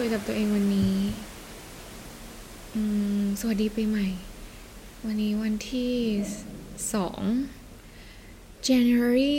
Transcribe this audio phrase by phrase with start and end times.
[0.00, 0.96] คุยกับตัวเองวันนี้
[2.74, 2.82] อื
[3.20, 4.06] ม สวัสดีปีใหม่
[5.06, 5.94] วันนี้วันที่
[6.94, 7.20] สอง
[8.68, 9.38] January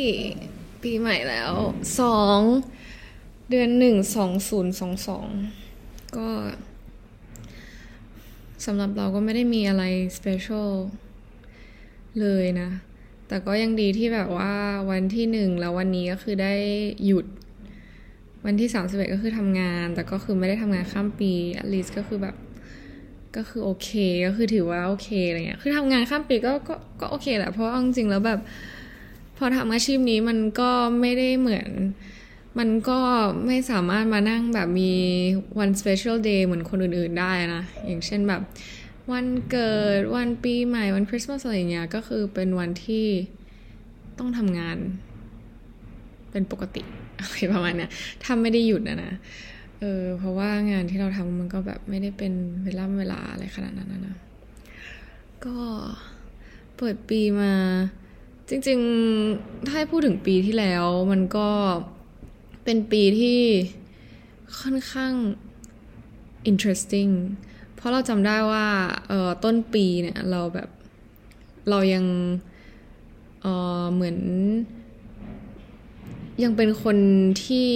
[0.83, 1.53] ปีใหม่แล้ว
[1.99, 2.39] สอง
[3.49, 5.27] เดือนหนึ่งสองศูนย์สองสอง
[6.17, 6.27] ก็
[8.65, 9.83] สำหรับเราก็ไม่ได้มีอะไร
[10.17, 10.69] special
[12.19, 12.69] เลยนะ
[13.27, 14.53] แต่ก็ยังดีที่แบบว่า
[14.89, 16.53] วันที่หนึ่งแล้ววันนี้ก็คือได้
[17.07, 17.25] หยุด
[18.45, 22.35] วันที่สามสิบเอ็ดก็คือทำงาน แต่ก็คือไม่ได้ทำงานข้ามปี at least ก็คือแบบ
[23.35, 23.89] ก็คือโอเค
[24.25, 28.39] ก็คือถือว่าโอเคอะไรเงี้ยคือทำงานข้ามปีก็ก็ก็โอเคแหละเพราะเอาจริงๆแล้วแบบ
[29.37, 30.71] พอทำอาชีพนี้มันก็
[31.01, 31.69] ไม่ได้เหมือน
[32.59, 32.99] มันก็
[33.45, 34.93] ไม่สามารถมานั่งแบบมี
[35.59, 38.41] วัน special day เหมือนคนอื่นๆได้นะ อย่างเช่นแบบ
[39.11, 43.07] วันเกิดวันปีใหม่วันคริสต์มาสอะไรเงี้ยก็คือเป็นวันที่
[44.19, 44.77] ต้องทำงาน
[46.31, 46.83] เป็นปกติ
[47.19, 47.91] อะไรประมาณเนี้ย
[48.23, 49.13] ถ้าไม่ได้หยุดนะนะ
[49.79, 52.33] เออเพราะว่างานที่เราทำมันก็แบบไม่ได้เป็น
[52.65, 54.17] เวลาเวลาอะไรขนาดนั้นนะ
[55.45, 55.57] ก็
[56.77, 57.53] เปิดปีมา
[58.49, 61.49] จริงๆ ถ้าพูดถึงปีที่แล้ว มันก็
[62.63, 63.39] เป็นปีที่
[64.59, 65.13] ค่อนข้าง
[66.49, 67.11] interesting
[67.75, 68.67] เพราะเราจำได้ว่า
[69.07, 70.69] เออต้นปีเนี่ย เราแบบ
[71.69, 72.05] เรายัง
[73.41, 73.47] เอ
[73.83, 74.17] อเหมือน
[76.43, 76.97] ยังเป็นคน
[77.45, 77.69] ที่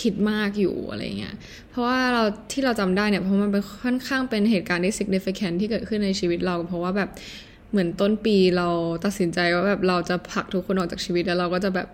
[0.00, 1.34] คิดมากอยู่อะไรเงี้ย
[1.70, 7.10] เพราะว่าเราที่เราจำได้เนี่ยเพราะมันเป็นค่อนข้างเป็นเหตุการณ์ที่ significant ที่เกิดขึ้นในชีวิตเรา เพราะว่าแบบ
[7.70, 8.68] เหมือนต้นปีเรา
[9.04, 11.88] ตัดสินใจว่าแบบเราจะผลักทุกคนออกจากชีวิตแล้วเราก็จะแบบ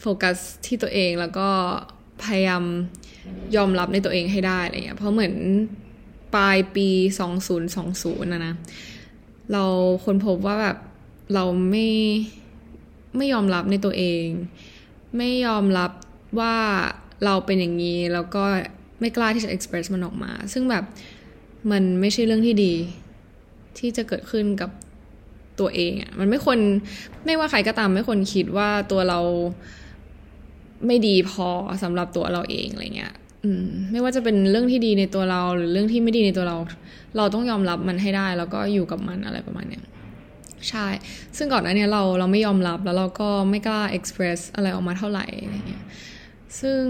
[0.00, 1.48] โฟกัสที่ตัวเองแล้วก็
[2.24, 2.64] พยายาม
[3.56, 5.34] ยอมรับในตัวเองให้ได้อะไรเงี้ย เพราะเหมือน
[6.34, 6.88] ปลายปี
[7.60, 8.54] 2020นะนะ
[9.52, 9.64] เรา
[10.04, 10.76] คนพบว่าแบบ
[11.34, 11.88] เราไม่
[13.16, 14.24] ไม่ยอมรับในตัวเอง
[15.16, 15.90] ไม่ยอมรับ
[16.40, 16.54] ว่า
[17.24, 18.44] เราเป็นอย่างนี้ แล้วก็
[19.00, 20.84] ไม่กล้าที่จะ express มันออกมา ซึ่งแบบ
[21.70, 22.74] มันไม่ใช่เรื่องที่ดี
[23.78, 24.70] ที่จะเกิดขึ้นกับ
[25.60, 26.58] ตัวเองอะมันไม่ควร
[27.26, 29.20] ไม่ว่าใครก็ตามไม่ควรคิดว่าตัวเรา
[30.86, 31.48] ไม่ดีพอ
[31.82, 36.56] สำหรับตัวเราเองอะไรเงี้ย อืม ไม่ว่าจะเป็นเรื่องที่ดีในตัวเรา หรือเรื่องที่ไม่ดีในตัวเรา
[37.16, 39.84] เราต้องยอมรับมันให้ได้ แล้วก็อยู่กับมันอะไรประมาณเนี้ย
[40.68, 40.86] ใช่
[41.36, 45.84] ซึ่งก่อนหน้านี้เราเราไม่ยอมรับแล้วเราก็ไม่กล้า express อะไรออกมาเท่าไหร่อะไรเงี้ย
[46.60, 46.82] ซึ่ง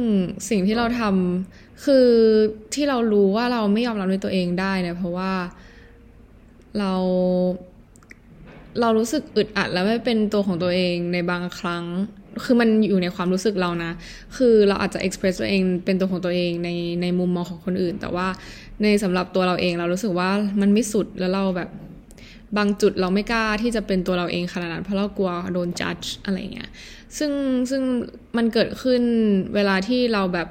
[0.49, 2.09] สิ่งที่เราทำคือ
[2.75, 5.33] ที่เรารู้ว่าเราไม่ยอมรับในตัวเองได้เนี่ยเพราะว่า
[6.79, 6.93] เรา
[8.81, 11.85] เรารู้สึกอึดอัดแล้วไม่เป็นตัวของตัวเองในบางครั้ง
[12.45, 13.93] คือมันอยู่ในความรู้สึกเรานะ
[14.37, 16.71] คือเราอาจจะ express ตัวเองเป็นตัวของตัวเองใน
[17.03, 18.27] ในมุมมองของคนอื่น แต่ว่า
[18.83, 21.69] ในสำหรับตัวเราเองเรารู้สึกว่ามันไม่สุดแล้วเราแบบ
[22.57, 26.69] บางจุดเราไม่กล้าที่จะเป็นตัวเราเองขนาดนั้นเพราะเรากลัวโดนจัดอะไรเงี้ย
[27.19, 27.33] ซึ่ง
[27.71, 27.83] ซึ่ง
[28.37, 29.03] มันเกิดขึ้น
[29.55, 30.49] เวลาที่เราแบบ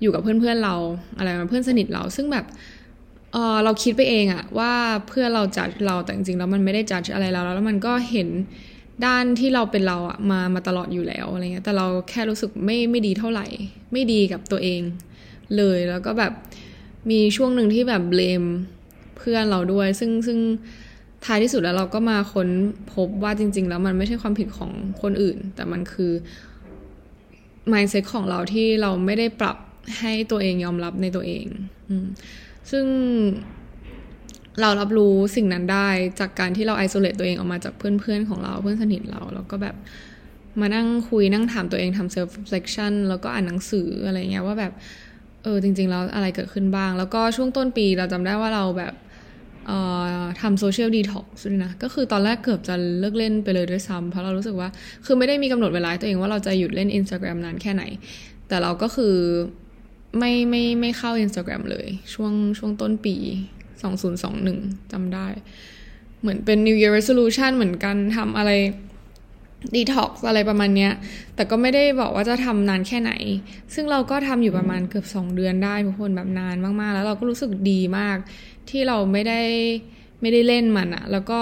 [0.00, 0.74] อยู่กับเพื่อนๆเรา
[1.18, 2.44] อะไรมาเพื่อนสนิทเรา ซึ่งแบบ
[3.32, 4.72] เออเราคิดไปเองอะว่า
[5.08, 8.28] เพื่อเราจัดเราแต่จริงๆแล้วมันไม่ได้จัดอะไรเราแล้วมันก็เห็น
[9.06, 13.46] ด้านที่เราเป็นเราอะมามาตลอดอยู่แล้วอะไรเงี้ยแต่เราแค่รู้สึกไม่ไม่ดีเท่าไหร่
[13.92, 14.80] ไม่ดีกับตัวเอง
[15.56, 16.32] เลยแล้วก็แบบ
[17.10, 18.44] มีช่วงหนึ่งที่แบบเบลม
[19.18, 20.38] เพื่อนเราด้วย ซึ่งซึ่ง
[21.26, 22.48] ท้ายที่สุดแล้วเราก็มาค้น
[22.94, 24.70] พบว่าจริง ๆ แล้วมันไม่ใช่ความผิดของ
[25.02, 26.12] คนอื่น แต่มันคือ
[27.72, 29.56] mindset ของเราที่เราไม่ได้ปรับ
[29.98, 31.46] ให้ตัวเองยอมรับในตัวเอง
[31.90, 31.92] อ
[32.70, 32.84] ซึ่ง
[34.60, 35.88] เรารับรู้สิ่งนั้นได้
[36.20, 39.76] จากการที่เรา isolate ตัวเองออกมาจากเพื่อนๆของเราเพื่อนสนิทเรา แล้วก็แบบ
[40.60, 44.72] มานั่งคุยนั่งถามตัวเองทำ self reflection แล้วก็อ่านหนังสืออะไรเงี้ยว่าแบบ
[45.42, 48.94] เออจริง ๆ แล้วอะไรเกิดขึ้นบ้าง แล้วก็ช่วงต้นปีเราจำได้ว่าเราแบบ
[50.40, 54.68] ทำ social detox ด้วยนะ ก็คือตอนแรกเกือบจะเลิกเล่นไปเลยด้วยซ้ำเพราะเรารู้สึกว่า
[55.04, 57.82] คือไม่ได้มีกำหนดเวลาตัวเองว่าเราจะหยุดเล่น Instagram นานแค่ไหน
[58.48, 59.14] แต่เราก็คือ
[60.18, 63.16] ไม่ไม่ไม่เข้า Instagram เลย ช่วงช่วงต้นปี
[64.04, 65.26] 2021จำได้
[66.20, 68.50] เหมือนเป็น New Year Resolution เหมือนกันทำอะไร
[69.74, 70.92] ดีท็อกซ์อะไรประมาณเนี้ย
[71.34, 73.12] แต่ก็ไม่ได้บอกว่าจะทำนานแค่ไหน
[73.74, 78.16] ซึ่งเราก็ทำอยู่ประมาณเกือบ 2 เดือนได้ทุกคนแบบนานมากๆ แล้วเราก็รู้สึกดีมาก
[78.70, 79.40] ที่เราไม่ได้
[80.20, 81.40] ไม่ได้เล่นมันอะแล้วก็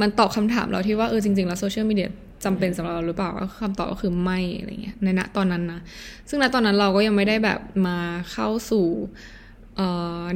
[0.00, 2.10] มันตอบคำถามเราที่ว่าเออจริงๆแล้วโซเชียลมีเดีย
[2.44, 5.80] จำเป็นสำหรับเราหรือเปล่าก็คำตอบก็คือไม่อะไรเงี้ยในณตอนนั้นนะ
[6.28, 7.98] ซึ่งณตอนนั้นเราก็ยังไม่ได้แบบมา
[8.32, 8.86] เข้าสู่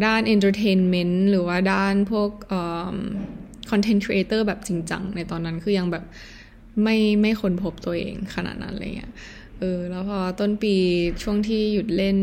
[0.07, 2.31] ด้าน entertainment หรือว่าด้านพวก
[3.71, 6.05] content creator แบบจริงจังในตอนนั้นคือยังแบบ
[6.83, 9.13] ไม่ไม่ค้นพบตัวเองขนาดนั้นอะไรเงี้ย
[9.59, 10.75] เออแล้วพอต้นปี
[11.23, 12.19] ช่วงที่หยุดเล่น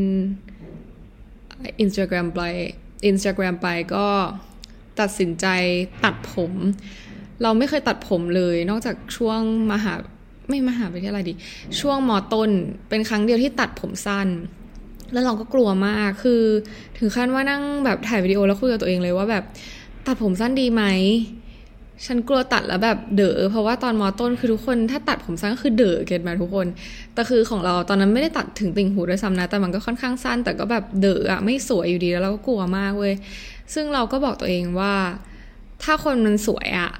[1.83, 2.41] Instagram ไป
[3.09, 4.05] Instagram ไปก็
[4.99, 5.47] ตัดสินใจ
[6.05, 6.51] ตัดผม
[7.41, 9.39] เราไม่เคยตัดผมเลย นอกจากช่วง
[9.71, 9.93] มหา
[10.49, 11.33] ไม่มหาวิทยาลัยดิ
[11.79, 12.49] ช่วงมอต้น
[12.89, 14.27] เป็นครั้งเดียวที่ตัดผมสั้น
[15.13, 16.43] แล้วเราก็กลัวมากคือ
[16.97, 19.43] ถึงขั้นว่านั่งแบบถ่ายวิดีโอแล้วคุยกับตัวเองเลยว่าแบบ
[20.05, 20.83] ตัดผมสั้นดีไหม
[22.05, 26.67] ฉันกลัวตัดแล้วแบบเด๋อเพราะว่าตอนมอต้นคือทุกคนถ้าตัดผมสั้นก็คือเด๋อเก็ตมาทุกคน
[27.13, 33.13] แต่คือของเราตอนนั้นไม่ได้ตัดถึงติ่งหูด้วยซ้ำนะ แต่มันก็ค่อนข้างสั้น แต่ก็แบบเด๋ออะไม่สวยอยู่ดีแล้วเราก็กลัวมากเว้ย
[33.73, 34.93] ซึ่งเราก็บอกตัวเองว่า
[35.83, 36.91] ถ้าคนมันสวยอะ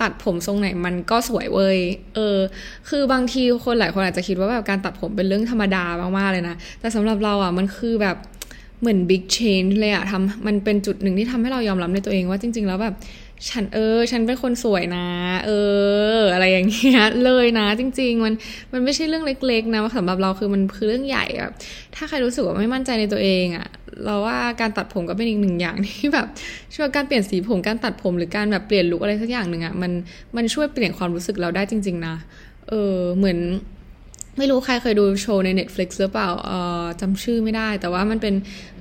[0.00, 1.78] ตัดผมทรงไหนมันก็สวยเว้ย
[2.14, 2.38] เออ
[2.88, 5.84] คือบางทีคนหลายคนอาจจะคิดว่าแบบการตัดผมเป็นเรื่องธรรมดา
[6.18, 8.16] มากๆเลยนะ แต่สำหรับเราอะมันคือแบบ
[8.80, 12.94] เหมือนบิ๊กเชนเลยอะทำมันเป็นจุดหนึ่งที่ทำให้เรายอมรับในตัวเองว่าจริง ๆ แล้วแบบ
[13.48, 15.06] ฉันเออ ฉันเป็นคนสวยนะ
[15.46, 15.50] เอ
[16.16, 18.34] อ อะไรอย่างเงี้ยเลยนะ จริง ๆ มัน
[18.72, 21.52] มันไม่ใช่เรื่องเล็ก ๆ นะสำหรับเราคือมันคือเรื่องใหญ่แบบ
[21.94, 23.68] ถ้าใครรู้สึกว่าไม่มั่นใจในตัวเองอะ
[24.04, 26.26] เราว่าการตัดผมก็เป็นอีกหนึ่งอย่างที่แบบ
[26.74, 29.92] ช่วยการเปลี่ยนสีผมการตัดผมหรือการแบบเปลี่ยนลุคอะไรสักอย่างหนึ่งอะมัน
[30.36, 32.14] มันช่วยเปลี่ยนความรู้สึกเราได้จริง ๆ นะ
[32.68, 33.38] เออเหมือน
[34.38, 38.34] ไม่รู้ใครเคยดูโชว์ใน Netflix หรือเปล่าเอ่อจำชื่อไม่ได้ แต่ว่ามันเป็น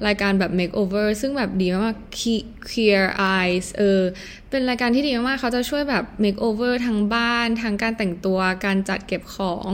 [0.07, 3.03] รายการแบบ makeover ซึ่งแบบดีมากๆ clear
[3.35, 4.01] eyes เออ
[4.49, 9.69] เป็นรายการที่ดีมากๆ เขาจะช่วยแบบ makeover ทางบ้าน ทางการแต่งตัว การจัดเก็บของ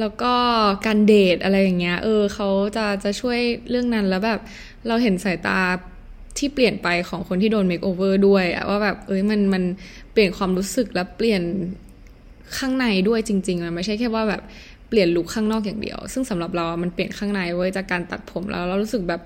[0.00, 0.34] แล้วก็
[0.86, 3.38] การเดทอะไรอย่างเงี้ย เออ เขาจะจะช่วย
[3.70, 4.40] เรื่องนั้นแล้วแบบ
[4.86, 5.58] เราเห็นสายตา
[6.38, 9.62] ที่เปลี่ยนไปของคนที่โดน makeover ด้วยว่าแบบ เอ้ย มันมัน
[10.12, 11.42] เปลี่ยนความรู้สึกและเปลี่ยน
[12.58, 14.42] ข้างในด้วยจริง ๆ มันไม่ใช่แค่ว่าแบบ
[14.90, 19.20] เปลี่ยนลุคข้างนอกอย่างเดียว ซึ่งสำหรับเรา มันเปลี่ยนข้างในเว้ยจากการตัดผมแล้วเรารู้สึกแบบ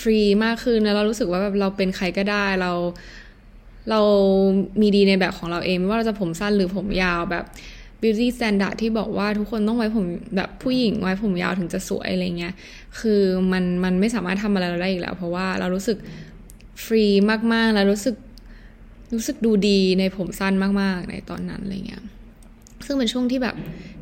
[0.00, 2.72] ฟรีมากขึ้นแล้วเรารู้สึกว่าแบบเราเป็นใครก็ได้เรา
[3.90, 4.00] เรา
[4.80, 7.44] มีดีในแบบของเราเองไม่ว่าเราจะผมสั้นหรือผมยาวแบบ
[8.02, 10.04] beauty standard ที่บอกว่าทุกคนต้องไว้ผม
[10.36, 12.54] แบบผู้หญิงไว้ผมยาวถึงจะสวยอะไรเงี้ย
[13.00, 13.20] คือ
[13.52, 15.98] มันมันไม่สามารถทำอะไรเราได้อีกแล้ว เพราะว่าเรารู้สึก
[16.84, 17.04] ฟรี
[17.52, 18.16] มากๆ แล้วรู้สึก
[19.14, 22.02] รู้สึกดูดีในผมสั้นมากๆ ในตอนนั้นอะไรเงี้ย
[22.86, 23.56] ซึ่งเป็นช่วงที่แบบ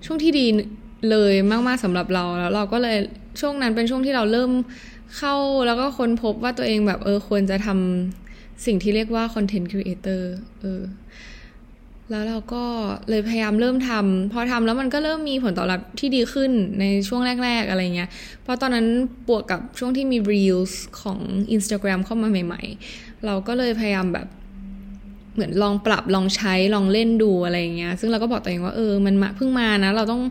[0.07, 0.47] ช่วงที่ดี
[1.09, 2.97] เลยมากๆสำหรับเราแล้วเราก็เลย
[3.41, 4.51] ช่วงนั้นเป็นช่วงที่เราเริ่ม
[5.19, 5.35] เข้า
[5.67, 10.83] แล้วก็ค้นพบว่าตัวเองแบบเออควรจะทำสิ่งที่เรียกว่าคอนเทนต์ครีเอเตอร์เออ
[12.11, 12.65] แล้วเราก็
[13.09, 16.51] เลยพยายามเริ่มทำพอทำแล้วมันก็เริ่มมีผลตอบรับที่ดีขึ้น
[16.81, 18.11] ในช่วงแรก ๆ อะไรเงี้ย
[18.43, 18.87] เพราะตอนนั้น
[19.29, 21.19] บวกกับช่วงที่มี Reels ของ
[21.57, 22.63] Instagram เข้ามาใหม่
[22.93, 24.27] ๆ เราก็เลยพยายามแบบ
[25.35, 30.23] เหมือนลองปรับลองใช้ลองเล่นดูอะไรเงี้ย ซึ่งเราก็บอกตัวเองว่าเออมันมาเพิ่งมานะ เราต้อง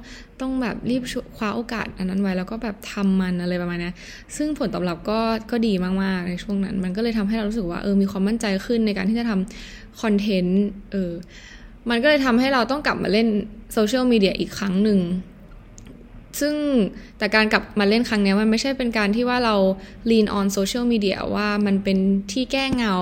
[0.42, 1.04] ต้องแบบรีบ
[1.38, 3.92] คว้าโอกาสอันนั้นไว้แล้วก็แบบทำมันอะไรประมาณนี้
[4.36, 5.20] ซึ่งผลตอบรับก็
[5.52, 11.12] ก็ดีมากๆในช่วงนั้น มันก็เลยทำให้เรารู้สึกว่าเออมีความมั่นใจขึ้นในการที่จะทำคอนเทนต์เออ
[11.90, 13.28] มันก็เลยทำให้เราต้องกลับมาเล่น
[13.74, 15.00] โซเชียลมีเดียอีกครั้งหนึ่ง
[16.40, 16.56] ซึ่ง
[17.18, 19.56] แต่การกลับมาเล่นครั้งนี้มันไม่ใช่เป็นการที่ว่าเรา
[20.10, 21.98] lean on social media ว่ามันเป็น
[22.32, 22.98] ที่แก้เหงา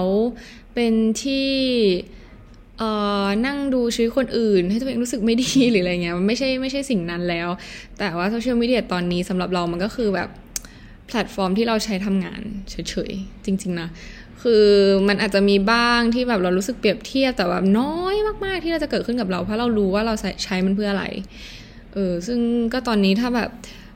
[0.79, 1.49] เป็นที่
[2.77, 2.89] เอ่
[3.25, 7.49] อนั่งดูชีวิตคนอื่น ให้ตัวเองรู้สึกไม่ดีหรืออะไรเงี้ยมันไม่ใช่ไม่ใช่สิ่งนั้นแล้ว
[7.97, 10.29] แต่ว่าโซเชียลมีเดียตอนนี้สำหรับเรามันก็คือแบบ
[11.07, 13.89] แพลตฟอร์มที่เราใช้ทำงานเฉยๆ จริง ๆ นะ
[14.41, 14.65] คือ
[15.07, 18.15] มันอาจจะมีบ้างที่แบบเรารู้สึกเปรียบเทียบแต่แบบน้อย
[18.45, 20.13] มากๆที่เราจะเกิดขึ้นกับเรา เพราะเรารู้ว่าเรา
[20.43, 21.05] ใช้มันเพื่ออะไร
[21.93, 22.39] เออซึ่ง
[22.73, 23.49] ก็ตอนนี้ถ้าแบบ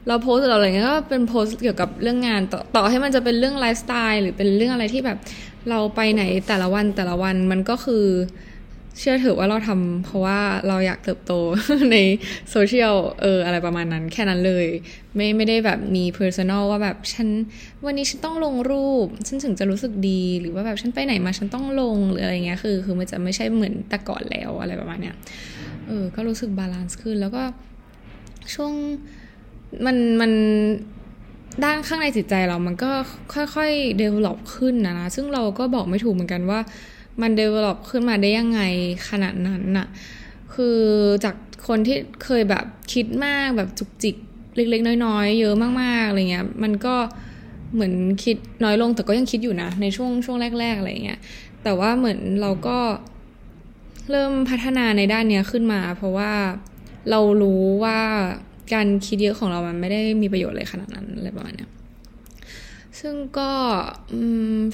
[0.08, 5.18] เราโพสต์เราอะไรเงี้ยก็เป็นโพสต์เกี่ยวกับเรื่องงานต่อต่อให้มันจะเป็นเรื่องไลฟ์สไตล์หรือเป็นเรื่องอะไรที่แบบ
[5.70, 8.06] เราไปไหนแต่ละวันแต่ละวันมันก็คือ
[9.00, 11.34] เชื่อถือว่าเราทำเพราะว่าเราอยากเติบโต
[11.92, 11.98] ใน
[12.52, 14.68] โซเชียลเอออะไรประมาณนั้น แค่นั้นเลย
[15.16, 17.28] ไม่ไม่ได้แบบมี personal ว่าแบบฉัน
[17.86, 25.16] วันนี้ฉันต้องลงรูป ฉันถึงจะรู้สึกดีหรือว่าแบบฉันไปไหนมาฉันต้องลงหรืออะไรเงี้ยคือ คือมันจะไม่ใช่เหมือนแต่ก่อนแล้วอะไรประมาณเนี้ย
[25.88, 27.44] เออก็รู้สึก balance ขึ้นแล้วก็
[28.54, 28.74] ช่วง
[29.86, 30.32] มันมัน
[31.64, 32.92] ด้านข้างในจิตใจเรามันก็
[33.34, 36.60] ค่อยๆ develop ขึ้นนะนะ ซึ่งเราก็บอกไม่ถูกเหมือนกันว่า
[37.22, 38.62] มัน develop ขึ้นมาได้ยังไง
[39.10, 39.88] ขนาดนั้นน่ะ
[40.54, 40.80] คือ
[41.24, 41.36] จาก
[41.68, 44.16] คนที่เคยแบบคิดมากแบบจุกจิก
[44.56, 46.96] เล็กๆ น้อยๆ เยอะมากๆอะไรเงี้ย มันก็
[47.74, 51.20] เหมือนคิดน้อยลงแต่ก็ยังคิดอยู่นะ ในช่วงช่วงแรก ๆ อะไรเงี้ย
[51.64, 52.78] แต่ว่าเหมือนเราก็
[54.12, 56.32] เริ่มพัฒนาในด้านเนี้ยขึ้นมา เพราะว่า
[57.10, 58.00] เรารู้ว่า
[58.74, 61.68] การคิดเยอะของเรามันไม่ได้มีประโยชน์เลยขนาดนั้นอะไรประมาณนี้
[63.00, 63.52] ซึ่งก็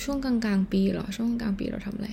[0.04, 2.10] ช่วงกลางๆ ปีหรอ ช่วงกลางปีเราทำอะไร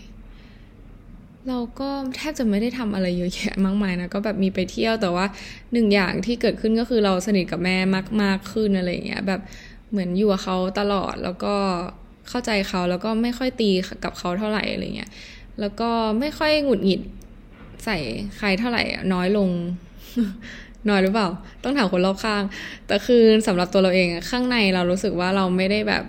[1.48, 5.26] เราก็แทบจะไม่ได้ทำอะไรเยอะแยะมากมายนะก็แบบมีไปเที่ยวแต่ว่า
[5.72, 9.40] หนึ่งอย่างที่เกิดขึ้นก็คือเราสนิทกับแม่มากมากขึ้นอะไรเงี้ยแบบ
[9.90, 11.54] เหมือนอยู่กับเขาตลอดแล้วก็
[12.28, 13.70] เข้าใจเขาแล้วก็ไม่ค่อยตี
[14.04, 15.10] กับเขาเท่าไหร่อะไรเงี้ย
[15.60, 17.00] แล้วก็ไม่ค่อยหงุดหงิด
[17.84, 17.96] ใส่
[18.38, 19.50] ใครเท่าไหร่น้อยลง
[20.88, 21.28] น้อยหรือเปล่า
[21.64, 22.42] ต้องถามคนรอบข้าง
[22.86, 26.04] แต่คือสำหรับตัวเราเองอะข้างในเรารู้สึกว่าเราไม่ได้แบบ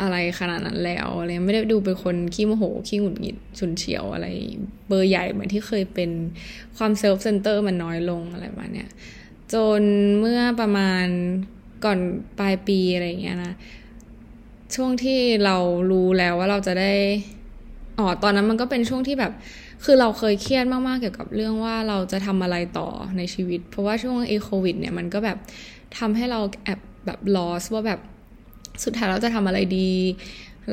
[0.00, 4.26] อะไรขนาดนั้นแล้วอะไรไม่ได้ดูเป็นคนขี้โมโหขี้หงุดหงิดฉุนเฉียวอะไร
[4.88, 6.10] เบอร์ใหญ่เหมือนที่เคยเป็น
[6.76, 8.88] ความ self-center มันน้อยลงอะไรประมาณเนี้ย
[9.54, 9.82] จน
[10.20, 11.06] เมื่อประมาณ
[11.84, 11.98] ก่อน
[12.38, 13.52] ปลายปีอะไรเงี้ยนะ
[14.74, 15.56] ช่วงที่เรา
[15.90, 16.92] รู้แล้วว่าเราจะได้
[17.98, 19.32] อ๋อตอนนั้นมันก็เป็นช่วงที่แบบ
[19.84, 25.38] คือเราเคยเครียดมากๆเกี่ยวกับเรื่องว่าเราจะทำอะไรต่อในชีวิต เพราะว่าช่วงเอโควิดเนี่ยมันก็แบบ
[25.98, 28.00] ทำให้เราแอบแบบ lost ว่าแบบ
[28.84, 29.92] สุดท้ายเราจะทำอะไรดี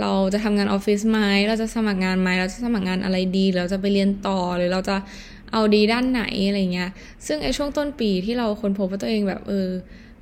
[0.02, 4.96] เราจะทำงานออฟฟิศไหมเราจะสมัครงานไหมเราจะสมัครงานอะไรดี เราจะไปเรียนต่อหรือเราจะ
[5.52, 6.90] เอาดีด้านไหนอะไรเงี้ย
[7.28, 9.68] ซึ่งไอช่วงต้นปีที่เราค้นพบว่าตัวเองแบบเออ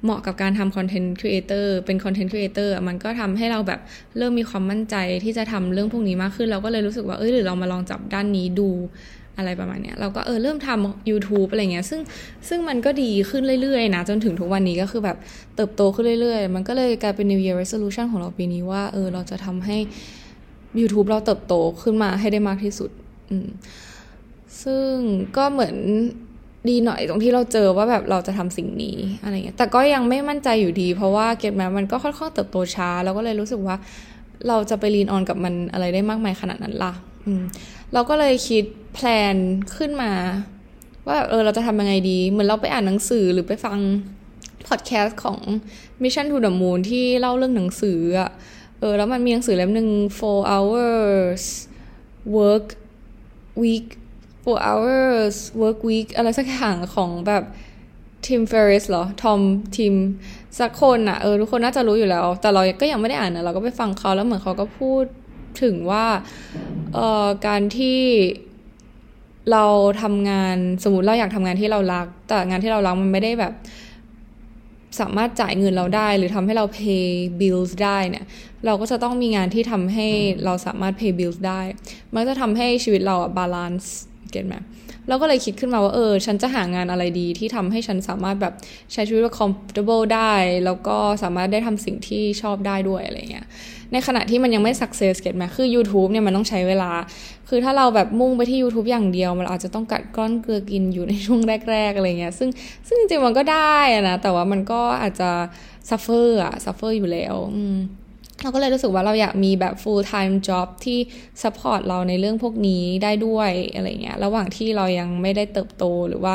[0.03, 3.79] เหมาะกับการทำ content creator เป็น content creator มันก็ทำให้เราแบบ
[4.17, 8.69] เริ่มมีความมั่นใจที่จะทำเรื่องพวกนี้มากขึ้น เราก็เลยรู้สึกว่าเออหรือเรามาลองจับด้านนี้ดู
[9.37, 12.01] อะไรประมาณเนี้ยเราก็เออเริ่มทำ YouTube อะไรเงี้ยซึ่ง
[12.47, 15.17] ซึ่งมันก็ดีขึ้นเรื่อยๆนะ จนถึงทุกวันนี้ก็คือแบบ
[15.55, 19.77] เติบโตขึ้นเรื่อยๆ มันก็เลยกลายเป็น New Year Resolution ของเราปีนี้ว่าเออเราจะทำให้
[20.79, 22.89] YouTube เราเติบโตขึ้นมาให้ได้มากที่สุด
[23.29, 23.47] อืม
[24.63, 24.91] ซึ่ง
[25.37, 25.75] ก็เหมือน
[26.69, 33.75] ดีหน่อยตรงที่เราเจอว่าแบบเราจะทำสิ่งนี้อะไรเงี้ยแต่ก็ยังไม่มั่นใจอยู่ดี เพราะว่าเก็ตแมมันก็ค่อนๆเติบโตช้า แล้วก็เลยรู้สึกว่า
[34.47, 36.93] เราจะไป rely on กับมันอะไรได้มากมายขนาดนั้นล่ะ
[37.25, 37.43] อืม
[37.93, 39.35] เราก็เลยคิด plan
[39.75, 40.11] ขึ้นมา
[41.07, 43.79] ว่าเออเราจะทำยังไงดี เหมือนเราไปอ่านหนังสือหรือไปฟัง
[44.67, 45.39] พอดแคสต์ของ
[46.01, 48.31] Mission to the Moon ที่เล่าเรื่องหนังสืออะ
[48.79, 51.43] เออแล้วมันมีหนังสือเล่มหนึ่ง four hours
[52.37, 52.67] work
[53.63, 53.87] week
[54.47, 57.43] four hours work week อะไรสักอย่างของแบบ
[58.27, 59.39] ทีมเฟร s เหรอ ทอม
[59.77, 59.93] ทีม
[60.59, 65.03] สักคนอะเออทุกคนน่าจะรู้อยู่แล้ว แต่เราก็ยังไม่ได้อ่านนะเราก็ไปฟังเขาแล้วเหมือนเขาก็พูด
[65.61, 66.05] ถึงว่า
[66.93, 68.01] เอ่อการที่
[69.51, 69.65] เรา
[70.01, 73.53] ทำงานสมมติเราอยากทำงานที่เรารัก แต่งานที่เรารักมันไม่ได้แบบ
[74.99, 77.07] สามารถจ่ายเงินเราได้ หรือทำให้เรา pay
[77.39, 78.25] bills ได้เนี่ย
[78.65, 80.07] เราก็จะต้องมีงานที่ทำให้
[80.45, 81.61] เราสามารถ pay bills ได้
[82.13, 83.87] มันจะทำให้ชีวิตเราอะ balance
[84.31, 84.55] เก็ตไหม
[85.07, 88.53] เราก็เลยคิดขึ้นมาว่าเออ ฉันจะหางานอะไรดีที่ทำให้ฉันสามารถแบบ
[88.93, 90.33] ใช้ชีวิตแบบ comfortable ได้
[90.65, 93.45] แล้วก็สามารถได้ทำสิ่งที่ชอบได้ด้วยอะไรเงี้ย
[93.93, 96.91] ในขณะที่มันยังไม่ success เก็ตไหมคือ YouTube เนี่ยมันต้องใช้เวลา
[97.49, 101.41] คือถ้าเราแบบมุ่งไปที่ YouTube อย่างเดียว มันอาจจะต้องกัดก้อนเกลือกินอยู่ในช่วง
[101.71, 102.49] แรก ๆอะไรเงี้ยซึ่ง
[102.87, 103.77] ซึ่งจริงๆมันก็ได้
[104.09, 105.29] นะแต่ว่ามันก็อาจจะ
[105.89, 107.77] suffer อะ suffer อยู่แล้วอืม
[108.41, 110.99] เราก็เลยรู้สึกว่าเราอยากมีแบบ full time job ที่
[111.41, 116.33] support เราในเรื่องพวกนี้ได้ด้วยอะไรเงี้ย ระหว่างที่เรายังไม่ได้เติบโตหรือว่า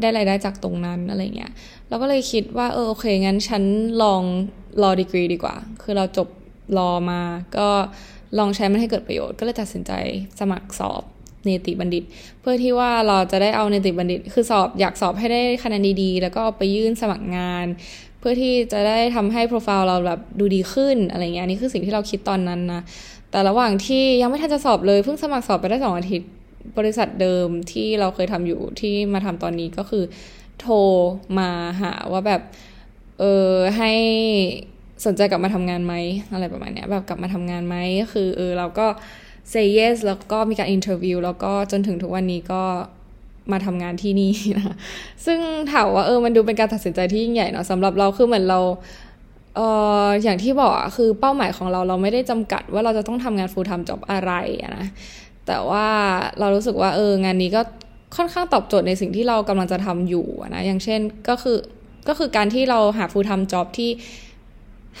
[0.00, 1.52] ได้รายได้จากตรงนั้นอะไรเงี้ย
[1.88, 3.62] เราก็เลยคิดว่าเออโอเค งั้นฉัน
[4.02, 4.22] ลอง
[4.82, 6.28] รอดีกรีดีกว่า คือเราจบ
[6.78, 7.20] รอมา
[7.56, 7.68] ก็
[8.38, 9.92] ลองใช้มันให้เกิดประโยชน์ ก็เลยตัดสินใจ
[10.40, 11.02] สมัครสอบ
[11.44, 12.04] เนติบัณฑิต
[12.40, 17.66] เพื่อที่ว่าเราจะได้เอาเนติบัณฑิต คือสอบอยากสอบให้ได้คะแนนดีๆ แล้วก็ไปยื่นสมัครงาน
[18.22, 22.82] เพื่อที่จะได้ทำให้โปรไฟล์เราแบบดูดีขึ้นอะไรเงี้ยนี่คือสิ่งที่เราคิดตอนนั้นนะ
[23.30, 26.28] แต่ระหว่างที่ยังไม่ทันจะสอบเลยเพิ่งสมัครสอบไปได้สองอาทิตย์
[26.78, 30.04] บริษัทเดิมที่เราเคยทำอยู่ที่มาทำตอนนี้ก็คือ
[30.60, 30.76] โทร
[31.38, 31.48] มา
[31.80, 32.40] หาว่าแบบ
[33.20, 33.92] เออให้
[35.06, 35.94] สนใจกลับมาทำงานไหม
[36.32, 38.86] อะไรประมาณเนี้ยแบบกลับมาทำงานไหมก็คือเออเราก็
[39.52, 42.62] say yes แล้วก็มีการ interview แล้วก็จนถึงทุกวันนี้ก็
[43.52, 44.76] มาทำงานที่นี่นะ
[45.26, 45.38] ซึ่ง
[45.72, 48.60] ถามว่าเออมันดูเป็นการตัดสินใจที่ยิ่งใหญ่เนาะสำหรับเราคือเหมือนเรา
[49.56, 49.60] เอ
[50.06, 54.32] ออย่างที่บอกอะคือเป้าหมายของเราเราไม่ได้จำกัดว่าเราจะต้องทำงาน full time job อะไร
[54.78, 54.86] นะ
[55.46, 55.86] แต่ว่า
[56.38, 57.60] เรารู้สึกว่าเอองานนี้ก็
[58.16, 61.58] ค่อนข้างตอบโจทย์ในสิ่งที่เรากำลังจะทำอยู่นะอย่างเช่นก็คือ
[62.08, 63.90] ก็คือการที่เราหา full time job ที่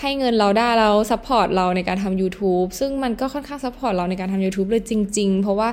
[0.00, 5.68] ให้เงินเราได้แล้ว support เราในการทำ YouTube ซึ่งมันก็ค่อนข้าง support เราในการทำ YouTube เลยจริง ๆ เพราะว่า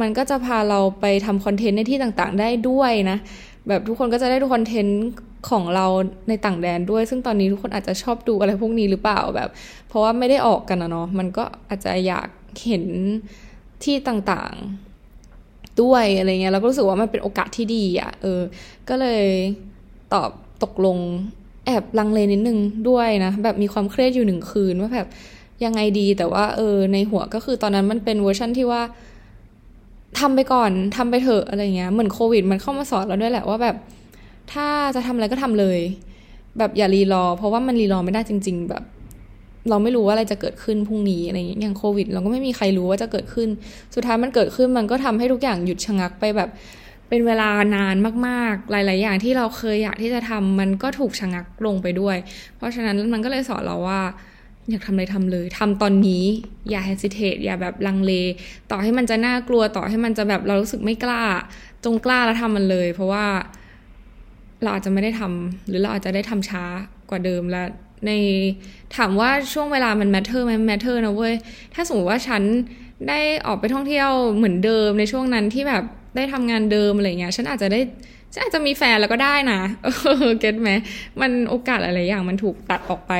[0.00, 3.18] มันก็จะพาเราไปทำคอนเทนต์ในที่ต่างๆ ได้ด้วยนะ
[3.68, 5.02] แบบทุกคนก็จะได้ดูคอนเทนต์
[5.50, 5.86] ของเรา
[6.28, 9.48] ในต่างแดนด้วย ซึ่งตอนนี้ทุกคนอาจจะชอบดูอะไรพวกนี้หรือเปล่าแบบ
[9.88, 12.28] เพราะว่าไม่ได้ออกกันนะเนาะมันก็อาจจะอยาก
[12.66, 12.84] เห็น
[13.84, 18.40] ที่ต่างๆด้วยอะไรเงี้ยแล้วก็รู้สึกว่ามันเป็นโอกาสที่ดีอะ่ะเออ
[18.88, 19.24] ก็เลย
[20.14, 20.30] ตอบ
[20.62, 20.98] ตกลง
[21.68, 22.58] แอบลังเลนิดนึง
[22.88, 25.08] ด้วยนะ แบบมีความเครียดอยู่หนึ่งคืนว่าแบบ
[25.64, 28.82] ยังไงดีแต่ว่าเออในหัวก็คือตอนนั้นมันเป็นเวอร์ชั่นที่ว่า
[30.20, 33.76] ทำไปก่อนทำไปเถอะอะไรเงี้ยเหมือนโควิด มันเข้ามาสอนเราด้วยแหละว่าแบบ
[34.52, 35.78] ถ้าจะทำอะไรก็ทำเลย
[36.58, 38.82] แบบอย่ารีรอ เพราะว่ามันรีรอไม่ได้จริง ๆ แบบ
[39.70, 43.48] เราไม่รู้ว่าอะไรจะเกิดขึ้นพรุ่งนี้อะไรเงี้ยอย่างโควิด เราก็ไม่มีใครรู้ว่าจะเกิดขึ้น
[43.94, 46.48] สุดท้ายมันเกิดขึ้นมันก็ทำให้ทุกอย่างหยุดชะงักไปแบบ
[47.08, 47.96] เป็นเวลานาน
[48.26, 52.16] มากๆ หลาย ๆ อย่างที่เราเคยอยากที่จะทำมันก็ถูกชะงักลงไปด้วย
[52.56, 54.00] เพราะฉะนั้นมันก็เลยสอนเราว่า
[54.70, 56.24] อยากทำอะไรทำเลยทำตอนนี้
[56.70, 58.12] อย่า hesitate อย่าแบบลังเล
[58.70, 61.22] ต่อให้มันจะน่ากลัวต่อให้มันจะแบบเรารู้สึกไม่กล้า
[61.84, 63.26] จงกล้าแล้วทำมันเลย เพราะว่า
[64.62, 66.64] เราอาจจะไม่ได้ทำหรือเราอาจจะได้ทำช้า
[67.10, 67.66] กว่าเดิมแล้ว
[68.06, 68.10] ใน
[68.96, 71.34] ถามว่าช่วงเวลามัน matter ไหม matter นะเว้ย
[71.74, 72.42] ถ้าสมมติว่าฉัน
[73.08, 75.84] ได้ออกไปท่องเที่ยวเหมือนเดิมในช่วงนั้นที่แบบ
[76.18, 77.80] ได้ทำงานเดิมอะไรเงี้ยฉันอาจจะได้
[78.32, 79.60] ฉันอาจจะมีแฟนแล้วก็ได้นะ
[80.40, 80.70] เก็ตไหม
[81.20, 83.12] มันโอกาสอะไรอย่างมันถูกตัดออกไป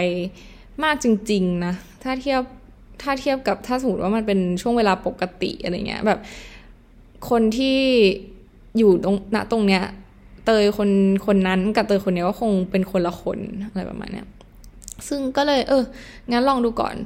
[0.83, 2.43] มากจริง ๆ นะ ถ้าเทียบ
[3.03, 6.19] ถ้าเทียบกับถ้าสมมติว่ามันเป็นช่วงเวลาปกติอะไรเงี้ย แบบ
[7.31, 7.79] คนที่
[8.79, 9.83] อยู่ตรงณตรงเนี้ย
[10.47, 10.91] เตยคน
[11.27, 13.39] คนนั้นกับเตยคนนี้ก็คงเป็นคนละคน
[13.71, 14.27] อะไรประมาณเนี้ย
[15.09, 15.85] ซึ่งก็เลย เออ
[16.31, 16.97] งั้นลองดูก่อน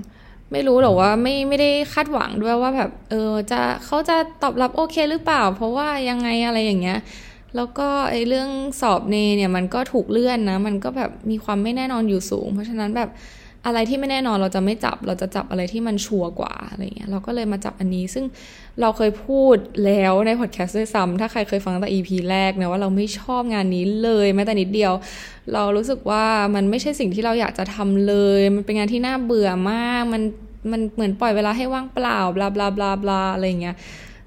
[0.53, 6.99] ไม่รู้หรอกว่าไม่ไม่ได้คาดหวังด้วยว่าแบบ เออจะเขาจะตอบรับโอเคหรือเปล่า เพราะว่ายังไงอะไรอย่างเงี้ย
[7.57, 8.49] แล้วก็ไอ้เรื่อง
[8.81, 13.09] สอบเนเนี่ยมันก็ถูกเลื่อนนะ มันก็แบบมีความไม่แน่นอนอยู่สูง เพราะฉะนั้นแบบ
[13.67, 18.25] อะไรที่ไม่แน่นอนเราจะไม่จับ เราจะจับอะไรที่มันชัวร์กว่าอะไรเงี้ยเราก็เลยมาจับอันนี้ ซึ่ง
[18.81, 24.93] เราเคยพูดแล้วในพอดแคสต์ด้วยซ้ำถ้าใครเคยฟังตั้ง EP แรกนะว่าเราไม่ชอบงานนี้เลยแม้แต่นิดเดียว
[25.53, 30.23] เรารู้สึกว่ามันไม่ใช่สิ่งที่เราอยากจะทำเลย มันเป็นงานที่น่าเบื่อมาก มัน
[30.71, 33.77] มันเหมือนปล่อยเวลาให้ว่างเปล่าบลาบลาบลาบลาอะไรเงี้ย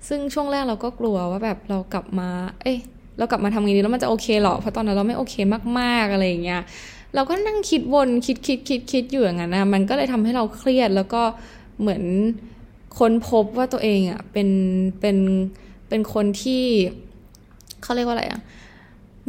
[0.07, 2.29] ซึ่งช่วงแรกเราก็กลัวว่าแบบเรากลับมา
[2.61, 2.77] เอ้ย
[3.17, 5.35] เรากลับมาทำงานนี้แล้วมันจะโอเคหรอเพราะตอนนั้นเราไม่โอเค
[5.79, 6.61] มากๆอะไรเงี้ย
[7.15, 11.21] เราก็นั่งคิดวนคิดคิดคิดคิดอยู่อย่างนั้นนะมันก็เลยทำให้เราเครียดแล้วก็
[11.79, 12.03] เหมือน
[12.97, 14.49] ค้นพบว่าตัวเองอะเป็น
[14.99, 15.17] เป็น
[15.89, 16.63] เป็นคนที่
[17.83, 18.41] เขาเรียกว่าอะไรอะ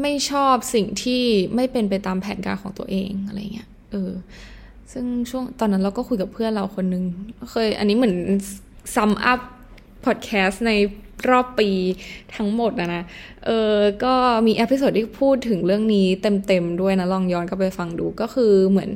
[0.02, 1.22] ไม่ชอบสิ่งที่
[1.54, 4.12] ไม่เป็นไปตามแผนการของตัวเองอะไรเงี้ยเออ
[4.92, 7.04] ซึ่งช่วงตอนนั้นเราก็คุยกับเพื่อนเราคนนึง
[7.50, 8.16] เคย อันนี้เหมือน
[8.94, 9.40] sum up
[10.04, 10.72] พอดแคสต์ใน
[11.28, 11.68] รอบปี
[12.36, 13.02] ทั้งหมดนะนะ
[13.46, 14.14] เออ ก็
[14.46, 16.06] มี episode ที่พูดถึงเรื่องนี้
[16.46, 18.90] เต็มๆด้วยนะ ลองย้อนกลับไปฟังดู ก็คือเหมือน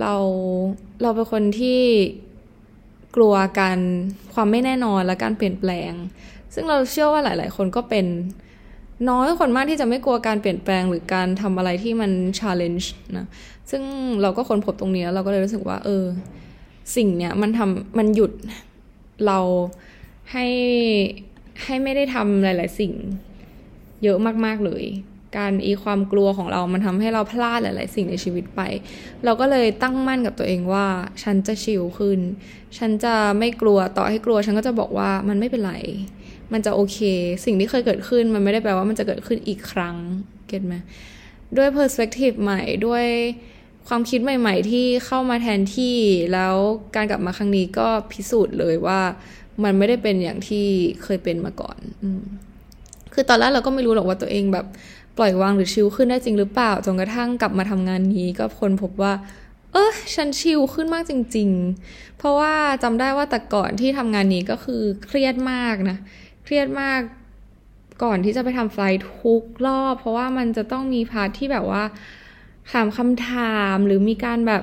[0.00, 0.14] เรา
[1.02, 1.80] เราเป็นคนที่
[3.16, 3.78] กลัวการ
[4.34, 5.92] ความไม่แน่นอนและการเปลี่ยนแปลง
[6.54, 8.06] ซึ่งเราเชื่อว่าหลาย ๆ คนก็เป็น
[9.08, 13.26] น้อยคนมากที่จะไม่กลัวการเปลี่ยนแปลงหรือการทำอะไรที่มัน challenge นะ
[13.70, 13.82] ซึ่ง
[14.22, 16.04] เราก็ค้นพบตรงนี้แล้วเราก็เลยรู้สึกว่า เออ
[16.96, 18.32] สิ่งเนี้ยมันทำมันหยุด
[19.26, 19.38] เรา
[20.32, 20.46] ให้
[21.62, 22.92] ให้ไม่ได้ทำหลาย ๆ สิ่ง
[24.02, 24.84] เยอะมากๆเลย
[25.36, 28.60] การอีความกลัวของเรามันทำให้เราพลาดหลาย ๆ สิ่งในชีวิตไป
[29.24, 30.86] เราก็เลยตั้งมั่นกับตัวเองว่า
[31.22, 32.20] ฉันจะชิลขึ้น
[32.78, 35.74] ฉันจะไม่กลัวต่อให้กลัว ฉันก็จะบอกว่ามันไม่เป็นไร
[36.52, 36.98] มันจะโอเค
[37.44, 39.96] สิ่งที่เคยเกิดขึ้นมันไม่ได้แปลว่ามันจะเกิดขึ้นอีกครั้ง
[40.46, 40.74] เก็ตไหม
[41.56, 43.04] ด้วยเพอร์สเปกทีฟใหม่ด้วย
[43.88, 45.96] ความคิดใหม่ ๆ ที่เข้ามาแทนที่
[46.32, 46.54] แล้ว
[46.96, 49.00] การกลับมาครั้งนี้ก็พิสูจน์เลยว่า
[49.62, 50.66] มันไม่ได้เป็นอย่างที่
[51.02, 52.04] เคยเป็นมาก่อนอ
[53.12, 54.66] คือตอนแรกเราก็ไม่รู้หรอกว่าตัวเองแบบ
[55.18, 59.12] ปล่อยวางหรือชิลขึ้นได้จริงหรือเปล่า จนกระทั่งกลับมาทำงานนี้ก็คนพบว่า
[59.72, 61.48] เออฉันชิลขึ้นมากจริง
[61.84, 65.98] ๆ เพราะว่าจำได้ว่าแต่ก่อนที่ทำงานนี้ก็คือเครียดมากนะ
[66.44, 67.00] เครียดมาก
[68.02, 71.82] ก่อนที่จะไปทำ flight ทุกรอบ เพราะว่ามันจะต้องมี part ที่แบบว่า
[72.72, 74.62] ถามคำถามหรือมีการแบบ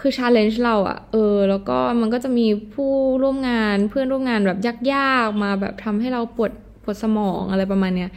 [0.00, 4.58] คือ challenge เราอะเออ แล้วก็มันก็จะมีผู้ร่วมงานเพื่อนร่วมงานแบบ
[4.92, 8.10] ยากๆ มาแบบทำให้เราปวดปวดสมองอะไรประมาณเนี้ย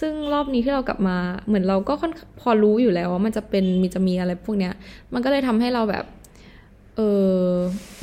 [0.00, 4.72] ซึ่งรอบนี้ที่เรากลับมาเหมือนเราก็ค่อนพอรู้อยู่แล้วว่ามันจะเป็นมีจะมีอะไรพวกเนี้ย
[5.12, 6.04] มันก็เลยทำให้เราแบบ
[6.96, 7.00] เอ
[7.38, 7.42] อ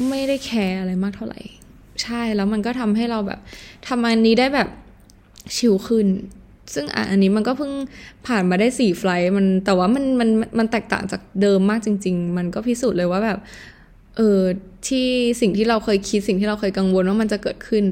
[0.10, 1.42] ไม่ได้แคร์อะไรมากเท่าไหร่
[2.04, 3.40] ใช่แล้วมันก็ทำให้เราแบบ
[3.88, 4.68] ทำอันนี้ได้แบบ
[5.56, 6.08] ชิลขึ้น
[6.74, 7.72] ซึ่งอันนี้มันก็เพิ่ง
[8.28, 13.40] ผ่านมาได้สี่ไฟล์มันแต่ว่ามันมันมันแตกต่างจากเดิมมากจริง ๆ มันก็พิสูจน์เลยว่าแบบ
[14.18, 14.40] เออ
[14.88, 15.08] ที่
[15.42, 17.84] สิ่งที่เราเคยคิดสิ่งที่เราเคยกังวลว่ามันจะเกิดขึ้น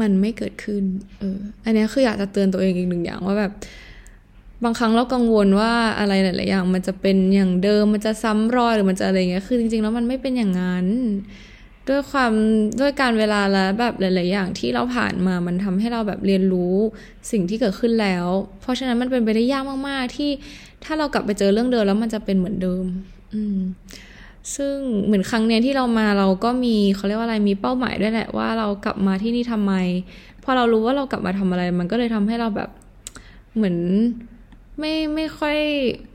[0.00, 0.82] มันไม่เกิดขึ้น
[1.18, 3.52] เออ อันนี้คืออยากจะเตือนตัวเองอีกหนึ่งอย่างว่าแบบ
[4.64, 10.86] บางครั้งเรากังวลว่าอะไรหลาย ๆ อย่าง มันจะเป็นอย่างเดิมมันจะซ้ำรอยหรือมันจะอะไรเงี้ยคือจริง ๆ แล้วมันไม่เป็นอย่างนั้น
[11.88, 12.32] ด้วยความ
[12.80, 16.74] ด้วยการเวลาและแบบหลาย ๆ อย่างที่เราผ่านมามันทำให้เราแบบเรียนรู้
[17.30, 18.26] สิ่งที่เกิดขึ้นแล้ว
[18.60, 20.30] เพราะฉะนั้นมันเป็นไปได้ยากมาก ๆ ที่
[20.84, 22.84] ถ้าเรากลับไปเจอเรื่องเดิมแล้วมันจะเป็นเหมือนเดิม
[23.34, 23.58] อืม
[24.54, 29.72] ซึ่งเหมือนครั้งเนี้ยที่เรามาเราก็มีเขาเรียกว่าอะไรมีเป้าหมายด้วยแหละว่าเรากลับมาที่นี่ทำไม
[30.44, 32.70] พอเรารู้ว่าเรากลับมาทำอะไร มันก็เลยทำให้เราแบบ
[33.54, 33.76] เหมือน
[34.78, 35.58] ไม่ไม่ค่อย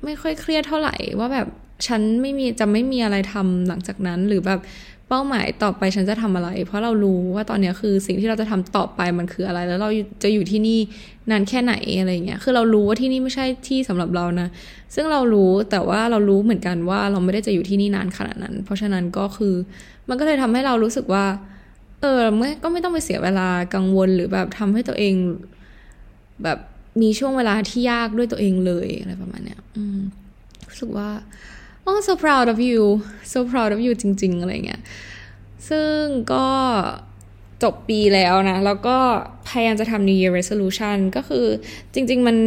[0.04, 1.48] ไม่ค่อยเครียดเท่าไหร่ว่าแบบ
[1.88, 4.60] ฉันไม่มีจะไม่มีอะไรทำหลังจากนั้นหรือแบบ
[5.10, 9.90] เป้าหมายต่อไปฉันจะทำอะไร เพราะเรารู้ว่าตอนนี้คือสิ่งที่เราจะทำต่อไปมันคืออะไร แล้วเรา
[10.24, 10.80] จะอยู่ที่นี่
[11.32, 14.48] นานแค่ไหนอะไรเงี้ยคือเรารู้ว่าที่นี่ไม่ใช่ที่สำหรับเรานะ
[14.96, 19.56] ซึ่งเรารู้แต่ว่าเรารู้เหมือนกันว่าเราไม่ได้จะอยู่ที่นี่นานขนาดนั้น เพราะฉะนั้นก็คือ
[20.10, 21.26] มันก็เลยทำให้เรารู้สึกว่า
[22.02, 25.16] เออไม่ก็ไม่ต้องไปเสียเวลากังวลหรือแบบทำให้ตัวเอง
[26.44, 26.60] แบบ
[27.02, 30.00] มีช่วงเวลาที่ยากด้วยตัวเองเลยอะไรประมาณเนี้ย อืม
[30.68, 31.10] รู้สึกว่า
[31.90, 32.82] oh so proud of you
[33.34, 34.82] so proud of you จริง ๆ อะไรเงี้ย
[35.70, 36.02] ซึ่ง
[36.34, 36.48] ก็
[37.64, 38.98] จบปีแล้วนะ แล้วก็
[39.48, 41.46] พยายามจะทำ New Year Resolution ก็คือ
[41.94, 42.38] จริง ๆ มัน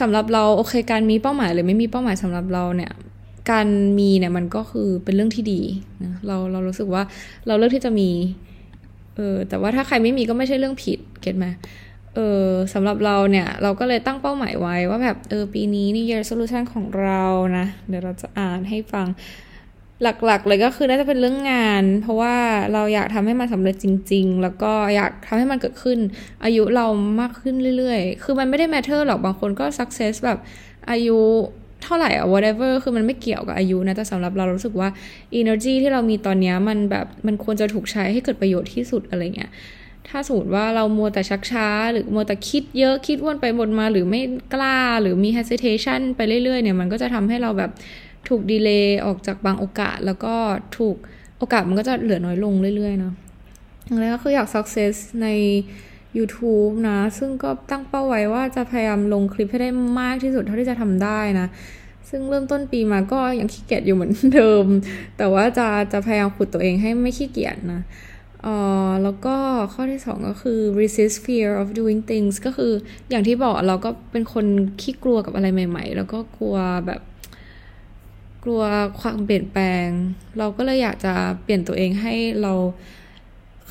[0.00, 2.92] สำหรับเราโอเคการมีเป้าหมายหรือไม่มีเป้าหมายสำหรับเราเนี่ย
[3.50, 5.60] การมีเนี่ยมันก็คือเป็นเรื่องที่ดี
[6.04, 7.02] นะเราเรารู้สึกว่า
[7.46, 8.10] เราเลือกที่จะมี
[9.14, 11.46] เออแต่ว่าถ้าใครไม่มีก็ไม่ใช่เรื่องผิดเก็ตไหม
[12.14, 17.22] เออสำหรับเราเนี่ย เราก็เลยตั้งเป้าหมายไว้ว่าแบบเออปีนี้นี่ year resolution ของเรา
[17.58, 19.06] นะ เดี๋ยวเราจะอ่านให้ฟัง
[20.02, 22.34] หลักๆ เลยก็คือน่าจะเป็นเรื่องงาน เพราะว่า
[22.72, 25.98] เราอยากทำให้มันสำเร็จจริง ๆ แล้วก็อยากทำให้มันเกิดขึ้น
[26.44, 26.86] อายุเรา
[27.20, 30.38] มากขึ้นเรื่อยๆ คือมันไม่ได้ matter หรอกบางคนก็ success แบบ
[30.90, 31.18] อายุ
[31.82, 34.88] เท่าไหร่อะ whatever คือมันไม่เกี่ยวกับอายุนะ แต่สำหรับเรารู้สึกว่า
[35.40, 39.50] energy ที่เรามีตอนนี้มันแบบมันควรจะถูกใช้ให้เกิดประโยชน์ที่สุดอะไรเงี้ย
[40.10, 44.20] ถ้าสมมติว่าเรามัวแต่ชักช้า หรือมัวแต่คิดเยอะคิดวนไปบนมาหรือไม่
[44.54, 47.70] กล้า หรือมี hesitation ไปเรื่อยๆเนี่ยมันก็จะทำให้เราแบบ
[48.28, 50.34] ถูกดีเลย์ออกจากบางโอกาส แล้วก็
[50.78, 50.96] ถูก
[51.38, 53.14] โอกาสมันก็จะเหลือน้อยลงเรื่อยๆเนาะ
[54.00, 55.28] แล้วก็คืออยาก success ใน
[56.18, 61.46] YouTube นะ ซึ่งก็ตั้งเป้าไว้ว่าจะพยายามลงคลิปให้ได้มากที่สุดเท่าที่จะทำได้นะ
[62.08, 64.64] ซึ่งเริ่มต้นปีมาก็ยังขี้เกียจอยู่เหมือนเดิม
[65.18, 67.80] แต่ว่าจะจะพยายามขุดตัวเองให้ไม่ขี้เกียจนะ
[68.42, 68.54] เอ่
[68.88, 69.36] อแล้วก็
[69.72, 72.72] ข้อที่สองก็คือ resist fear of doing things ก็คือ
[73.10, 74.46] อย่างที่บอกเราก็เป็นคน
[74.80, 77.00] ขี้กลัวกับอะไรใหม่ ๆ แล้วก็กลัวแบบ
[78.44, 78.62] กลัว
[79.00, 79.86] ความเปลี่ยนแปลง
[80.38, 82.52] เราก็เลยอยากจะเปลี่ยนตัวเองให้เรา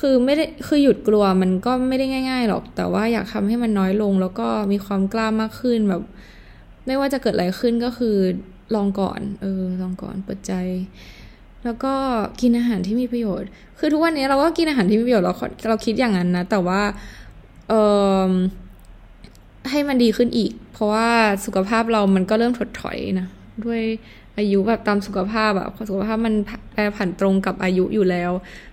[0.00, 6.02] คือไม่ได้คือหยุดกลัวมันก็ไม่ได้ง่าย ๆ หรอก แต่ว่าอยากทำให้มันน้อยลง แล้วก็มีความกล้ามากขึ้นแบบ
[6.86, 8.16] ไม่ว่าจะเกิดอะไรขึ้นก็คือ
[8.74, 10.52] ลองก่อน เออ ลองก่อนเปิดใจ
[11.64, 11.94] แล้วก็
[12.40, 15.34] กินอาหารที่มีประโยชน์ คือทุกวันนี้เราก็กินอาหารที่มีประโยชน์เรา
[15.68, 16.80] เราคิดอย่างนั้นนะ แต่ว่า
[17.68, 17.72] เอ
[18.28, 18.30] อ
[19.70, 21.08] ให้มันดีขึ้นอีก เพราะว่า
[21.44, 23.26] สุขภาพเรามันก็เริ่มถดถอยนะ
[23.64, 23.82] ด้วย
[24.38, 26.34] อายุแบบตามสุขภาพอะสุขภาพมัน
[26.72, 28.30] แปรผันตรงกับอายุอยู่แล้ว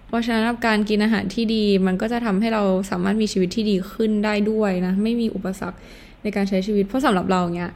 [0.07, 5.77] เพราะฉะนั้นการกินอาหารที่ดี มันก็จะทำให้เราสามารถมีชีวิตที่ดีขึ้นได้ด้วยนะ ไม่มีอุปสรรค
[6.23, 7.71] ในการใช้ชีวิต เพราะสำหรับเราเนี้ย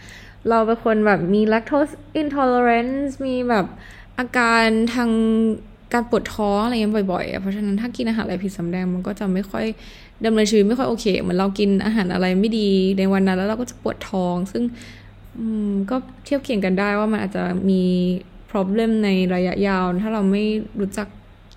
[0.49, 3.65] เราเป็นคนแบบมี lactose intolerance มีแบบ
[4.19, 5.09] อาการทาง
[5.93, 9.65] การปวดท้องอะไรเงี้ยบ่อยๆ เพราะฉะนั้นถ้ากินอาหารอะไรผิดสำแดงมันก็จะไม่ค่อย
[10.25, 14.63] ดำเนินชีวิตไม่ค่อยโอเค เหมือนเรากินอาหารอะไรไม่ดีในวันนั้น แล้วเราก็จะปวดท้อง ซึ่ง
[15.89, 17.81] ก็เทียบเคียงกันได้ว่ามันอาจจะมี
[18.51, 20.43] problem ในระยะยาว ถ้าเราไม่
[20.79, 21.07] รู้จัก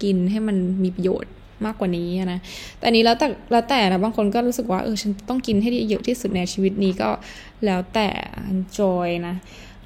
[0.02, 1.32] กินให้มันมีประโยชน์
[1.64, 2.40] มากกว่านี้นะ
[2.78, 7.10] แต่นี้แล้วแต่แล้วแต่นะบางคนก็รู้สึกว่าเออฉันต้องกินให้เยอะที่สุดในชีวิตนี้ก็
[7.64, 8.08] แล้วแต่
[8.52, 9.34] enjoy นะ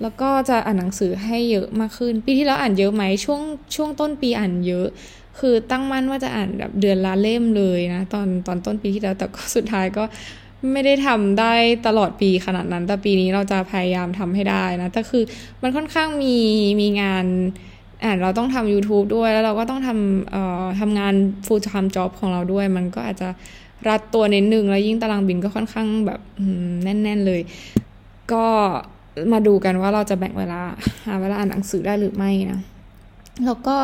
[0.03, 3.41] แล้วก็จะอ่านหนังสือให้เยอะมากขึ้น ปีที่แล้วอ่านเยอะไหมช่วง
[3.75, 4.87] ช่วงต้นปีอ่านเยอะ
[5.39, 10.05] คือตั้งมั่นว่าจะอ่านแบบเดือนละเล่มเลยนะ ตอนตอนต้นปีที่แล้วแต่ก็สุดท้ายก็
[10.73, 11.55] ไม่ได้ทำได้
[11.87, 15.23] ตลอดปีขนาดนั้น แต่ปีนี้เราจะพยายามทำให้ได้นะแต่คือ
[15.63, 16.37] มันค่อนข้างมี
[16.81, 17.27] มีงาน
[18.05, 21.15] อ่านเราต้องทำ YouTube ด้วยแล้วเราก็ต้องทำเอ่อทำงาน
[21.47, 23.29] full time job ของเราด้วย มันก็อาจจะ
[23.89, 26.21] รัดตัวนิดนึงแล้วยิ่งตารางบินก็ค่อนข้างแบบ
[26.83, 27.41] แน่น ๆเลย
[28.33, 28.47] ก็
[29.33, 30.61] มาดูกันว่าเราจะแบ่งเวลา
[31.07, 32.61] หาเวลาอ่านหนังสือได้หรือไม่นะ
[33.47, 33.77] แล้วก็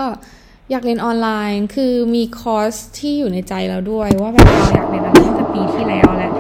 [0.71, 6.33] อยากเรียนออนไลน์คือมีคอร์สที่อยู่ในใจเราด้วย ว่าแบบเราอยากเรียนอะไรตั้งแต่ปีที่แล้วแหละ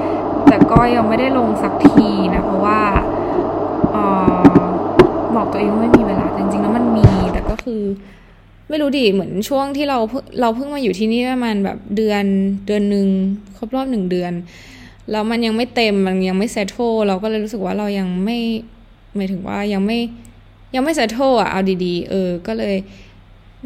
[0.48, 2.80] แต่ก็ยังไม่ได้ลงสักทีนะเพราะว่า
[3.94, 4.52] ออ
[5.36, 7.82] บอกตัวเองว่าไม่มีเวลาจริงๆแล้วมันมี แต่ก็คือ
[8.68, 9.98] ไม่รู้ดิเหมือนช่วงที่เรา
[10.40, 12.24] เราเพิ่งมาอยู่ที่นี่ประมาณแบบเดือน
[12.66, 13.08] เดือนหนึ่ง
[13.56, 14.32] ครบรอบหนึ่งเดือน
[15.10, 16.76] แล้วมันยังไม่เต็มมันยังไม่เซตโท
[17.08, 18.38] เราก็เลยรู้สึกว่าเรายังไม่
[19.16, 19.98] หมายถึงว่ายังไม่
[20.74, 22.76] ยังไม่เซตโทอะเอาดีๆ เออ ก็เลย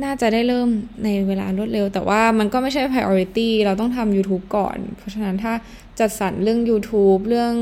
[0.05, 0.69] น่าจะได้เริ่ม
[1.05, 5.53] ในเวลารวดเร็ว แต่ว่ามันก็ไม่ใช่ priority เราต้องทำ YouTube ก่อน เพราะฉะนั้นถ้า
[5.99, 7.53] จัดสรรเรื่อง YouTube เรื่อง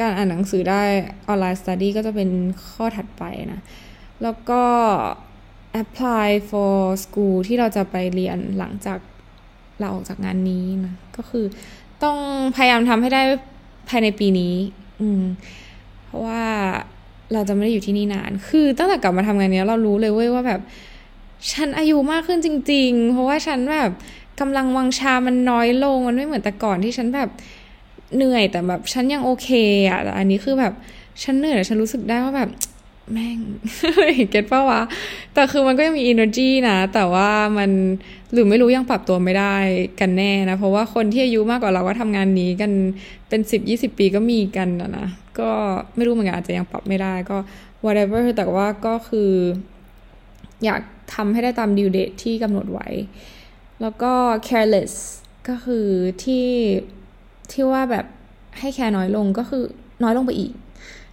[0.00, 0.82] การอ่านหนังสือได้
[1.28, 2.30] ออนไลน์ study ก็จะเป็น
[2.72, 3.60] ข้อถัดไปนะ
[4.22, 4.62] แล้วก็
[5.82, 8.98] apply for school ที่เราจะไปเรียนหลังจาก
[9.80, 11.44] เราออกจากงานนี้นะ ก็คือ
[12.02, 12.16] ต้อง
[12.56, 13.22] พยายามทำให้ได้
[13.88, 14.54] ภายในปีนี้
[15.00, 15.22] อืม
[16.04, 16.42] เพราะว่า
[17.32, 20.60] เราจะไม่ได้อยู่ที่นี่นาน คือตั้งแต่กลับมาทำงานนี้เรารู้เลยเว้ยว่าแบบ
[21.52, 23.90] ฉันอายุมากขึ้นจริง ๆ เพราะว่าฉันแบบ
[24.40, 27.28] กำลังวังชามันน้อยลงมันไม่เหมือนแต่ก่อนที่ฉันแบบ
[28.16, 29.48] เหนื่อยแต่แบบฉันยังโอเค
[29.90, 30.72] อะแต่อันนี้คือแบบ
[31.22, 32.50] ฉันเหนื่อยฉันรู้สึกได้ว่าแบบ
[33.12, 33.38] แม่ง
[34.30, 34.82] เก็ตป่าวะ
[35.34, 37.70] แต่คือมันก็ยังมี energy นะ แต่ว่ามัน
[38.32, 39.56] หรือไม่รู้ยังปรับตัวไม่ได้
[40.00, 42.72] กันแน่นะ เพราะว่าคนที่อายุมากกว่าเราก็ทำงานนี้กัน
[43.28, 45.06] เป็นสิบยี่สิบปีก็มีกันนะนะ
[45.40, 45.50] ก็
[45.96, 47.36] ไม่รู้เหมือนกันอาจจะยังปรับไม่ได้ก็
[47.84, 49.32] whatever แต่ว่าก็คือ
[50.64, 50.80] อยาก
[51.14, 52.88] ทำให้ได้ตาม due date ที่กำหนดไว้
[53.80, 54.12] แล้วก็
[54.48, 54.94] careless
[55.48, 55.86] ก็คือ
[56.24, 56.46] ที่
[57.52, 58.06] ที่ว่าแบบ
[58.58, 59.64] ให้แคร์น้อยลงก็คือ
[60.02, 60.52] น้อยลงไปอีก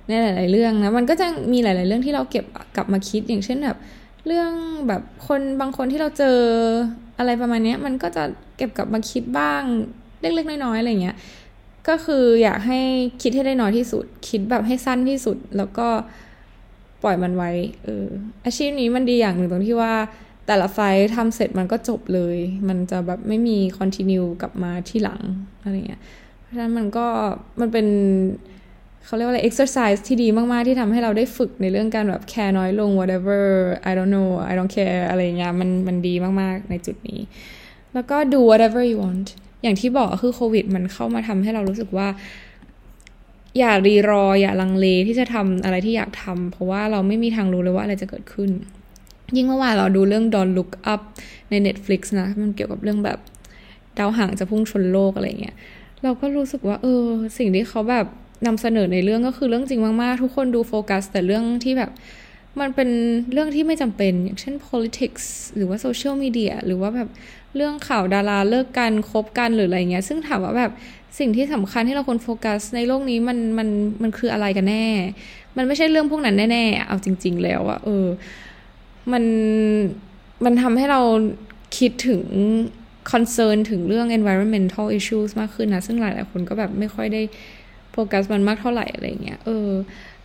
[0.07, 3.77] ในหลาย ๆ เรื่องนะมันก็จะมีหลาย ๆ เรื่องที่เราเก็บกลับมาคิดอย่างเช่นแบบ
[4.25, 4.51] เรื่อง
[4.87, 6.39] แบบคนบางคนที่เราเจอ
[7.17, 8.23] อะไรประมาณนี้มันก็จะ
[8.57, 9.63] เก็บกลับมาคิดบ้าง
[10.21, 11.15] เล็ก ๆ น้อย ๆ อะไรเงี้ย
[11.87, 12.79] ก็คืออยากให้
[13.21, 15.87] คิดให้ได้น้อยที่สุด คิดแบบให้สั้นที่สุด แล้วก็
[17.03, 17.51] ปล่อยมันไว้
[17.83, 18.05] เออ
[18.45, 19.93] อาชีพนี้มันดีอย่างหนึ่งตรงที่ว่า
[20.47, 20.79] แต่ละไฟ
[21.15, 25.21] ทำเสร็จมันก็จบเลย มันจะแบบไม่มีคอนติเนียกลับมาที่หลัง
[25.63, 26.01] อะไรเงี้ย
[26.41, 27.07] เพราะฉะนั้นมันก็
[27.59, 27.87] มันเป็น
[29.05, 33.41] เขาเรียกว่าอะไร exercise ที่ดีมาก ๆ ที่ทำให้เราได้ฝึกในเรื่องการแบบแคร์น้อยลง whatever
[33.89, 37.19] I don't know I don't care อะไรเงี้ย มันมันดีมาก ๆ ในจุดนี้
[37.93, 39.27] แล้วก็ do whatever you want
[39.65, 42.07] อย่างที่บอกคือโควิด มันเข้ามาทำให้เรารู้สึกว่า
[43.59, 48.49] อย่ารีรอ อย่าลังเลที่จะทำอะไรที่อยากทำเพราะว่าเราไม่มีทางรู้เลยว่าอะไรจะเกิดขึ้น
[49.35, 51.01] ยิ่งเมื่อวานเราดูเรื่อง Don't Look Up
[51.49, 53.19] ใน Netflix นะ มันเกี่ยวกับเรื่องแบบ
[53.97, 55.55] ดาวหางจะพุ่งชนโลกอะไรเงี้ย
[56.03, 57.03] เราก็รู้สึกว่า เออ
[57.37, 58.05] สิ่งที่เขาแบบ
[58.45, 61.91] นำเสนอในเรื่องก็คือเรื่องจริงมากๆ ทุกคนดูโฟกัส แต่เรื่องที่แบบ
[62.59, 62.89] มันเป็น
[63.33, 65.25] เรื่องที่ไม่จำเป็น อย่างเช่น politics
[65.55, 67.09] หรือว่า social media หรือว่าแบบ
[67.55, 70.71] เรื่องข่าวดาราเลิกกันคบกันหรืออะไรเงี้ย ซึ่งถามว่าแบบ
[71.19, 73.67] สิ่งที่สำคัญที่เราควรโฟกัสในโลกนี้มันมัน
[74.03, 74.85] มันคืออะไรกันแน่
[75.57, 78.05] มันไม่ใช่เรื่องพวกนั้นแน่ๆ เอาจริง ๆ แล้วอะเออ
[79.11, 79.23] มัน
[80.45, 81.01] มันทำให้เรา
[81.77, 82.23] คิดถึง
[83.11, 87.21] concern ถึงเรื่อง environmental issues มากขึ้นนะ ซึ่งหลายๆคนก็แบบไม่ค่อยได้
[87.91, 89.69] โฟกัสมันมากเท่าไหร่อะไรเงี้ย เออ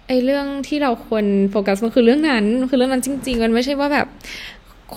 [0.09, 4.07] ไอเรื่องที่เราควรโฟกัสมันคือเรื่องนั้น คือเรื่องนั้นจริง ๆ มันไม่ใช่ว่าแบบ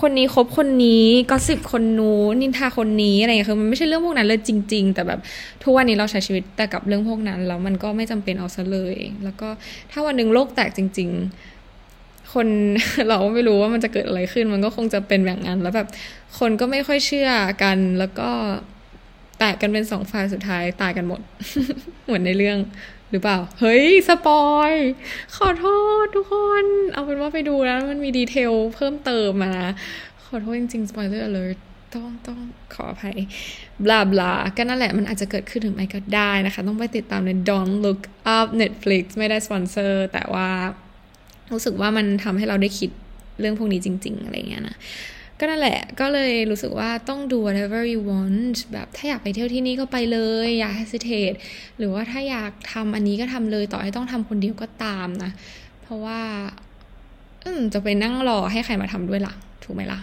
[0.00, 5.20] คนนี้คบคนนี้ก็สิบคนนู้นนินทาคนนี้อะไรเงี้ยคือมันไม่ใช่เรื่องพวกนั้นเลยจริง ๆ แต่แบบ
[5.62, 9.48] ทุกวันนี้เราใช้ชีวิตแต่กับเรื่องพวกนั้นแล้วมันก็ไม่จำเป็นเอาซะเลย แล้วก็
[9.90, 11.10] ถ้าวันหนึ่งโลกแตกจริง
[11.70, 12.46] ๆ คน
[13.08, 15.88] เราไม่รู้ว่ามันจะเกิดอะไรขึ้น มันก็คงจะเป็นแบบนั้นแล้วแบบ
[16.38, 17.30] คนก็ไม่ค่อยเชื่อ
[17.62, 18.30] กัน แล้วก็
[19.38, 21.20] แตกกันเป็นสองฝ่ายสุดท้ายตายกันหมด
[22.04, 22.58] เหมือนในเรื่อง
[23.14, 24.72] หรือเปล่า เฮ้ย สปอย
[25.36, 25.66] ขอโท
[26.02, 29.68] ษทุกคน เอาเป็นว่าไปดูแล้วมันมีดีเทลเพิ่มเติมมานะ
[30.26, 31.58] ขอโทษจริงๆ spoiler alert
[31.94, 32.38] ต้องต้อง
[32.74, 33.16] ขออภัย
[33.84, 38.00] บลาบลาก็นั่นแหละมันอาจจะเกิดขึ้นถึงไม่ก็ได้นะคะ ต้องไปติดตามใน Don't Look
[38.36, 40.48] Up Netflix ไม่ได้สปอนเซอร์แต่ว่า
[41.52, 42.90] รู้สึกว่ามันทำให้เราได้คิด
[43.40, 44.76] เรื่องพวกนี้จริง ๆ อะไรเงี้ยนะ
[45.38, 51.36] ก็นั่นแหละก็เลยรู้สึกว่าต้องดู whatever you want แบบถ้าอยากไปเที่ยวที่นี่ก็ไปเลย อย่า hesitate
[51.78, 55.30] หรือว่าถ้าอยากทำอันนี้ก็ทำเลยต่อให้ต้องทำคนเดียวก็ตามนะ
[55.82, 56.20] เพราะว่า
[57.44, 60.00] อืมจะไปนั่งรอให้ใครมาทำด้วยละ่ะ ถูกไหมละ่ะ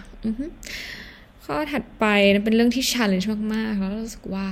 [1.44, 2.04] ข้อถัดไป
[2.44, 4.46] เป็นเรื่องที่ challenge มาก ๆ แล้วรู้สึกว่า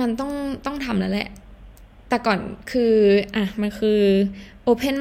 [0.00, 0.32] มันต้อง
[0.66, 1.28] ต้องทำแล้วแหละ
[2.08, 2.38] แต่ก่อน
[2.72, 2.94] คือ
[3.36, 4.00] อะ มันคือ
[4.70, 4.96] open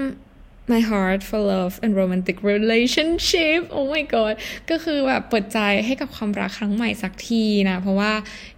[0.71, 4.33] my heart for love and romantic relationship oh my god
[4.69, 8.11] ก็คือแบบเปิดใจให้กับความรักครั้งใหม่สักทีนะ เพราะว่า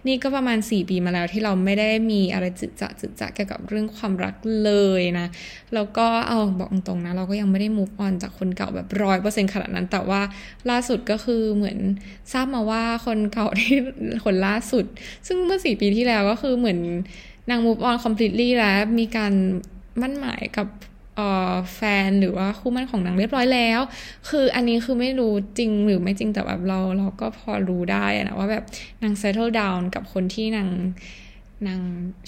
[0.06, 5.26] นี่ก็ประมาณ 4 ปีมาแล้วที่เราไม่ได้มีอะไรจิตจะจิตจะเกี่ยวกับเรื่องความรักเลยนะ
[5.74, 10.20] แล้วก็เอาบอกตรงๆนะ เราก็ยังไม่ได้ move on จากคนเก่าแบบร้อยเปอร์เซ็นต์ขนาดนั้น แต่ว่า
[10.70, 11.78] ล่าสุดก็คือเหมือน
[12.32, 13.76] ทราบมาว่าคนเก่าที่
[14.24, 14.84] คนล่าสุด
[15.26, 16.78] ซึ่งเมื่อ 4 ปีที่แล้วก็คือเหมือน
[17.50, 19.32] นาง move on completely แล้วมีการ
[20.00, 20.68] มั่นหมายกับ
[21.74, 23.80] แฟนหรือว่าคู่มั่นของนางเรียบร้อยแล้ว
[24.28, 28.64] คืออันนี้คือไม่รู้จริงหรือไม่จริงแต่แบบเราเราก็พอรู้ได้นะว่าแบบ
[29.02, 30.68] นาง settle down กับคนที่นาง
[31.68, 31.80] นาง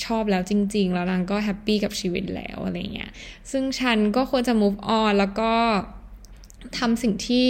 [0.04, 3.10] ชอบแล้วจริง ๆ แล้วนางก็แฮปปี้กับชีวิตแล้วอะไรเงี้ย
[3.50, 5.52] ซึ่งฉันก็ควรจะ move on แล้วก็
[6.78, 7.48] ทำสิ่งที่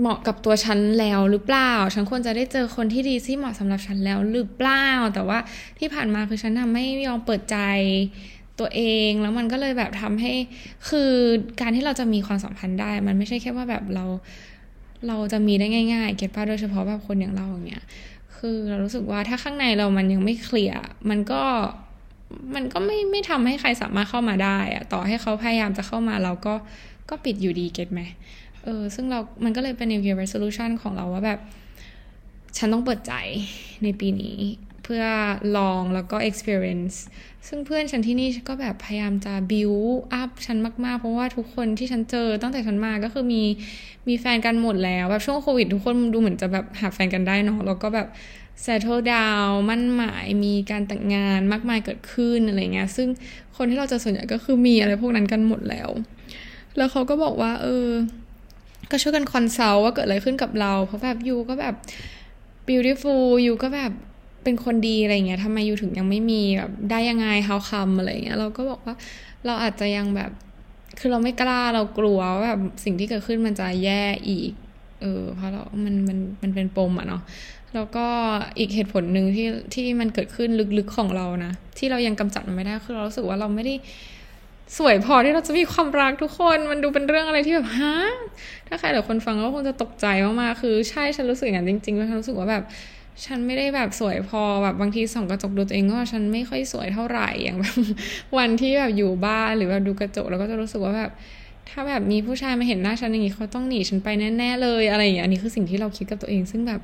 [0.00, 5.38] เหมาะกับตัวฉันแล้วหรือเปล่า ฉันควรจะได้เจอคนที่ดีที่เหมาะสำหรับฉันแล้วหรือเปล่า แต่ว่า
[5.78, 7.56] ที่ผ่านมาคือฉันทำไม่ยอมเปิดใจ
[8.60, 10.32] ตัวเองแล้วมันก็เลยแบบทำให้
[10.88, 11.10] คือ
[11.60, 14.04] การที่เราจะมีความสัมพันธ์ได้ มันไม่ใช่แค่ว่าแบบเรา
[15.08, 17.84] เราจะมีได้ง่ายๆ เก็ตป้าโดยเฉพาะแบบคนอย่างเราอย่างเงี้ย
[18.36, 21.42] คือเรารู้สึกว่าถ้าข้างในเรามันยังไม่เคลียร์มันก็
[22.54, 26.54] มันก็ไม่ไม่ทำให้ใครสามารถเข้ามาได้อะต่อให้เขาพยายามจะเข้ามาเราก็
[27.10, 28.00] ก็ปิดอยู่ดีเก็ตไหม
[28.64, 31.40] เออซึ่งเรา มันก็เลยเป็น New Year Resolution ของเราว่าแบบ
[32.56, 33.14] ฉันต้องเปิดใจ
[33.82, 34.38] ในปีนี้
[34.82, 35.04] เพื่อ
[35.56, 36.96] ลองแล้วก็ experience
[37.48, 43.42] ซึ่งเพื่อนฉันที่นี่ก็แบบพยายามจะ build up ฉันมาก ๆ เพราะว่าทุกคนที่ฉันเจอตั้งแต่ฉันมาก็คือมี
[44.08, 48.08] มีแฟนกันหมดแล้วแบบช่วงโควิด ทุกคนดูเหมือนจะแบบหาแฟนกันได้เนาะแล้วก็แบบ
[48.64, 53.08] settle down มั่นหมายมีการแต่งงานมากมายเกิดขึ้นอะไรเงี้ย ซึ่ง
[53.56, 55.88] คนที่เราจะส่วนใหญ่ก็คือมีอะไรพวกนั้นกันหมดแล้ว
[56.76, 57.88] แล้วเขาก็บอกว่า เออ
[58.90, 61.74] ก็ช่วยกันคอนซัลท์ว่าเกิดอะไรขึ้นกับเรา เพราะแบบยูก็แบบ
[62.68, 63.92] beautiful ยูก็แบบ
[64.44, 68.94] เป็นคนดีอะไรเงี้ยทำไมอยู่ถึงยังไม่มีแบบได้ยังไง how come อะไรเงี้ยเราก็บอกว่า
[69.46, 70.30] เราอาจจะยังแบบ
[70.98, 74.52] คือเราไม่กล้าเรากลัวว่าแบบสิ่งที่เกิดขึ้นมันจะแย่อีก
[75.00, 77.22] เออ เพราะเรา มันมันมันเป็นปมอะเนาะ
[77.74, 78.06] แล้วก็
[78.58, 83.74] อีกเหตุผลหนึ่งที่ที่มันเกิดขึ้นลึกๆของเรานะที่เรายังกำจัดมันไม่ได้คือเรารู้สึกว่าเราไม่ได้
[84.78, 87.96] สวยพอที่เราจะมีความรักทุกคนมันดูเป็นเรื่องอะไรที่แบบฮะ
[88.68, 92.64] ถ้าใครหลายคนฟังก็คงจะตกใจมากๆคือ ใช่ฉันรู้สึกอย่างนั้นจริงๆแล้วฉันรู้สึกว่าแบบ
[93.24, 97.74] ฉันไม่ได้แบบสวยพอแบบบางทีส่องกระจกดูตัวเองก็ฉันไม่ค่อยสวยเท่าไหร่อย่างแบบ
[98.38, 101.10] วันที่แบบอยู่บ้านหรือแบบดูกระจกแล้วก็จะรู้สึกว่าแบบ
[101.68, 106.80] ถ้าแบบมีผู้ชายมาเห็นหน้าฉันอย่างนี้เขาต้องหนีฉันไปแน่ๆเลยอะไรอย่างเงี้ย อันนี้คือสิ่งที่เราคิดกับตัวเอง ซึ่งแบบ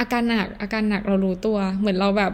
[0.00, 2.32] อาการหนักอาการหนักเรารู้ตัว เหมือนเราแบบ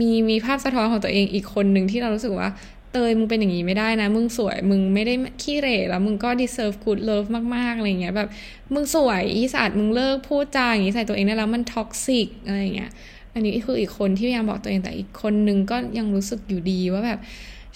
[0.00, 2.48] มีมีภาพสะท้อนของตัวเองอีกคนหนึ่งที่เรารู้สึกว่า
[2.92, 8.28] เตยมึงเป็นอย่างนี้ไม่ได้นะ มึงสวยมึงไม่ได้ขี้เหร่แล้วมึงก็ deserve good love มากๆอะไรเงี้ยแบบ
[8.74, 12.90] มึงสวยอีสัตว์มึงเลิกพูดจาอย่างนี้ใส่ตัวเองได้แล้วมัน toxic อะไรเงี้ย
[13.34, 17.18] อันนี้คืออีกคนที่พยายามบอกตัวเองแต่อีกคนนึงก็ยังรู้สึกอยู่ดีว่าแบบ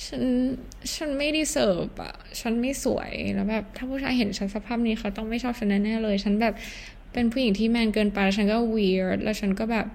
[0.06, 0.22] ฉัน
[0.94, 6.54] ฉันไม่ดีเซิร์ฟอะฉันไม่สวยแล้วแบบถ้าผู้ชายเห็นฉันสภาพนี้เขาต้องไม่ชอบฉันแน่ๆเลย ฉันแบบ
[7.12, 9.86] เป็นผู้หญิงที่แมนเกินไปแล้วฉันก็ weird แล้วฉันก็แบบ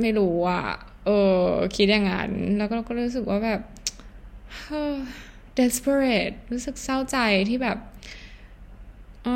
[0.00, 0.64] ไม่รู้อะ
[1.04, 1.42] เออ
[1.76, 3.60] คิดอย่างนั้นแล้วก็ก็รู้สึกว่าแบบ
[5.58, 7.78] desperate รู้สึกเศร้าใจที่แบบ
[9.26, 9.28] อ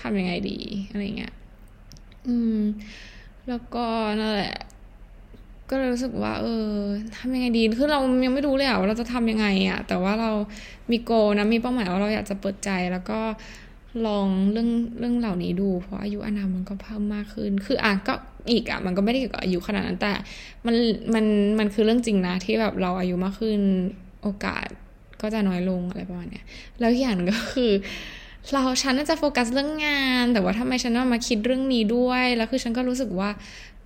[0.00, 0.58] ทำยังไงดี
[0.90, 1.34] อะไรเงี้ย
[2.26, 2.60] อืม
[3.48, 3.84] แล้วก็
[4.20, 4.54] นั่นแหละ
[5.70, 6.72] ก็เลยรู้สึกว่า เออ
[7.16, 10.30] ทำยังไงดี คือเรายังไม่รู้เลยอะว่าเราจะทำยังไงอะแต่ว่าเรา
[10.90, 13.20] มีโกนะ มีเป้าหมายว่าเราอยากจะเปิดใจแล้วก็
[14.06, 18.14] ลองเรื่องเรื่องเหล่านี้ดู เพราะอายุอนามมันก็เพิ่มมากขึ้น คืออะก็
[18.50, 20.12] อีกอะมันก็ไม่ได้เกี่ยวกับอายุขนาดนั้นแต่
[20.66, 20.74] มัน
[21.14, 21.24] มัน
[21.58, 23.60] มันคือเรื่องจริงนะที่แบบเราอายุมากขึ้น
[24.22, 24.66] โอกาส
[25.22, 26.44] ก็จะน้อยลงอะไรประมาณเนี้ย
[26.80, 27.72] แล้วอย่างก็คือ
[28.52, 33.30] เราฉันน่าจะโฟกัสเรื่องงาน แต่ว่าทำไมฉันต้องมาคิดเรื่องนี้ด้วยแล้วคือฉันก็รู้สึกว่า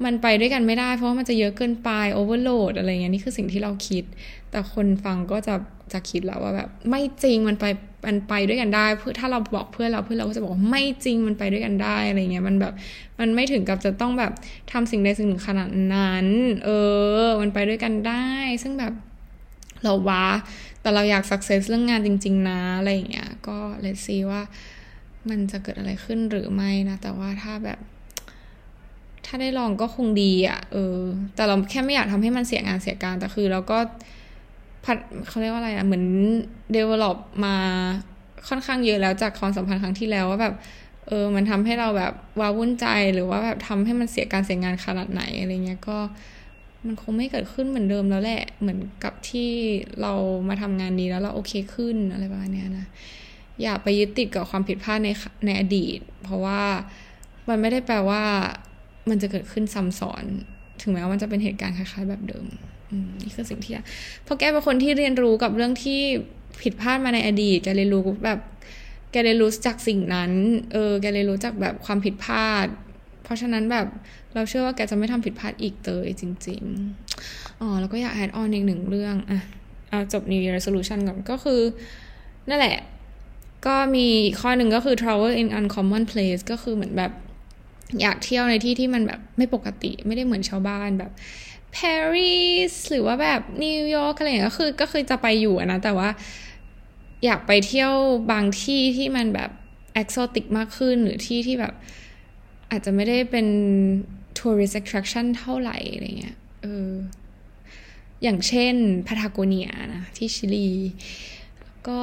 [0.05, 4.05] มันไปด้วยกันไม่ได้ เพราะว่ามันจะเยอะเกินไปโอเวอร์โหลดอะไรเงี้ยนี่คือสิ่งที่เราคิด
[4.51, 5.55] แต่คนฟังก็จะ
[5.93, 7.65] จะคิดแล้วว่าแบบไม่จริงมันไป
[8.07, 12.73] มันไปด้วยกันได้เพื่อถ้าเราบอกเพื่อนเราเพื่อนเราก็จะบอกว่าไม่จริงมันไปด้วยกันได้อะไรเงี้ยมันแบบ
[13.21, 14.33] มันไม่ถึงกับจะต้องแบบ
[14.73, 16.27] ทำสิ่งใดสิ่งหนึ่งขนาดนั้น
[16.65, 16.69] เอ
[17.25, 18.27] อ มันไปด้วยกันได้
[18.63, 18.93] ซึ่งแบบ
[19.85, 20.25] เราว้า
[20.81, 24.43] แต่เราอยากสักเซสเรื่องงานจริง ๆ นะอะไรเงี้ยก็เลยซีว่า
[25.29, 27.79] มันจะเกิดอะไรขึ้นหรือไม่นะ แต่ว่าถ้าแบบ
[29.27, 30.99] ถ้าได้ลองก็คงดีอะ่ะ เออ
[31.35, 33.79] แต่เราแค่ไม่อยากทำให้มันเสียงานเสียการแต่คือเราก็
[34.85, 34.97] พัด
[35.29, 36.05] เขาเรียกว่าอะไรอะ่ะเหมือน
[36.77, 37.55] develop มา
[38.49, 40.55] ค่อนข้างเยอะแล้วจากความสัมพันธ์ครั้งที่แล้วว่าแบบ
[41.09, 45.99] เออมันทำให้เราแบบว้าวุ่นใจหรือว่าแบบทำให้มันเสียการเสียงานขนาดไหนอะไรเงี้ยก็
[46.87, 49.51] มันคงไม่เกิดขึ้นเหมือนเดิมแล้วแหละ เหมือนกับที่
[50.01, 50.13] เรา
[50.49, 52.87] มาทำงานนี้แล้วเราโอเคขึ้นอะไรประมาณนี้นะ
[53.63, 55.09] อย่าไปยึดติดกับความผิดพลาดใน
[55.47, 56.63] ในอดีต เพราะว่า
[57.49, 58.23] มันไม่ได้แปลว่า
[59.11, 60.25] มันจะเกิดขึ้นซ้ำซ้อน
[60.81, 62.47] ถึงแม้ว่ามันจะเป็นเหตุการณ์คล้ายๆแบบเดิม
[63.23, 63.73] นี่คือสิ่งที่
[64.25, 66.01] เพราะแกเป็นคนที่เรียนรู้กับเรื่องที่
[66.63, 68.41] ผิดพลาดมาในอดีตแกเรียนรู้แบบ
[69.13, 70.33] แกเรียนรู้จากสิ่งนั้น
[70.73, 72.67] เออ แกเรียนรู้จากแบบความผิดพลาด
[73.25, 73.87] เพราะฉะนั้นแบบ
[74.35, 76.63] เราเชื่อว่าแกจะไม่ทำผิดพลาดอีกเลยจริง
[77.13, 79.41] ๆ อ๋อ แล้วก็อยาก add on อีกหนึ่งเรื่อง อะ
[79.89, 81.61] เอาจบ New Year Resolution ก่อน ก็คือ
[82.49, 82.77] นั่นแหละ
[83.67, 87.13] ก็มีอีกข้อหนึ่งก็คือ travel in uncommon place ก็คือเหมือนแบบ
[88.01, 91.11] อยากเที่ยวในที่ที่มันแบบไม่ปกติ ไม่ได้เหมือนชาวบ้านแบบ
[91.77, 92.37] ปารี
[92.71, 96.09] สหรือว่าแบบนิวยอร์กอะไรอย่างเงี้ยก็คือก็คือจะไปอยู่นะ แต่ว่า
[97.25, 97.93] อยากไปเที่ยว
[98.33, 99.51] บางที่ที่มันแบบ
[99.95, 101.75] เอกโซติกมากขึ้นหรือที่ที่แบบ
[102.71, 103.47] อาจจะไม่ได้เป็น
[104.39, 106.91] tourist attraction เท่าไหร่อะไรเงี้ยเออ
[108.23, 108.75] อย่างเช่น
[109.07, 110.69] พาทาโกเนียนะ ที่ชิลี
[111.89, 112.03] ก็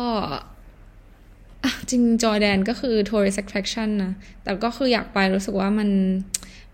[1.90, 5.90] จริงจอร์แดนก็คือ tourist attraction นะ แต่ก็คืออยากไปรู้สึกว่ามัน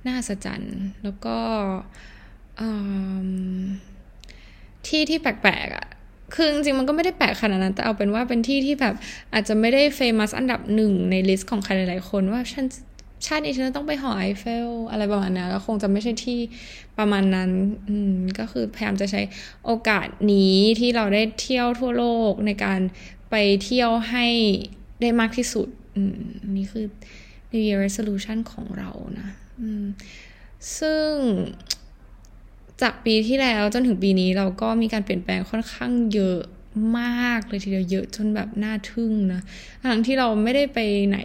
[0.08, 0.48] น่าสะใจ
[1.04, 1.38] แล้วก็
[4.88, 5.88] ที่ที่แปลกๆอะ่ะ
[6.36, 8.96] คือจริงๆมันก็ไม่ได้แปลกขนาดนั้น แต่เอาเป็นว่าเป็นที่ที่แบบ
[9.34, 12.65] อาจจะไม่ได้ famous อันดับหนึ่งใน list ของใครหลายๆคนว่าฉัน
[13.26, 16.39] ชาตินี้ฉันต้องไปหอไอเฟลอะไรประมาณนี้ก็คงจะไม่ใช่ที่
[16.98, 17.52] ประมาณนั้น
[17.89, 19.22] อืมก็คือพยายามจะใช้
[19.65, 22.80] โอกาสนี้ที่เราได้เที่ยวทั่วโลกในการ
[23.32, 24.26] ไปเที่ยวให้
[25.02, 26.20] ได้มากที่สุด อืม
[26.58, 26.86] นี่คือ
[27.52, 28.89] New Year Resolution ของเรา
[29.20, 29.86] นะ อืม
[30.78, 31.10] ซึ่ง
[32.82, 36.40] จากปีที่แล้วจนถึงปีนี้เราก็มีการเปลี่ยนแปลงค่อนข้างเยอะ
[37.00, 39.42] มากเลยทีเดียวเยอะจนแบบน่าทึ่งนะ
[39.92, 41.20] ทั้งที่เราไม่ได้ไปไหน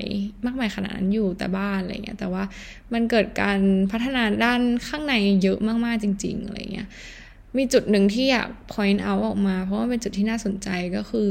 [0.45, 2.45] มากมายขนาดนั้นอยู่แต่บ้านอะไรเงี้ยแต่ว่า
[2.93, 3.59] มันเกิดการ
[3.93, 6.89] พัฒนาด้านข้างในเยอะมากๆจริง ๆอะไรเงี้ย
[7.57, 11.31] มีจุดหนึ่งที่อยาก point out ออกมา เพราะว่าเป็นจุดที่น่าสนใจก็คือ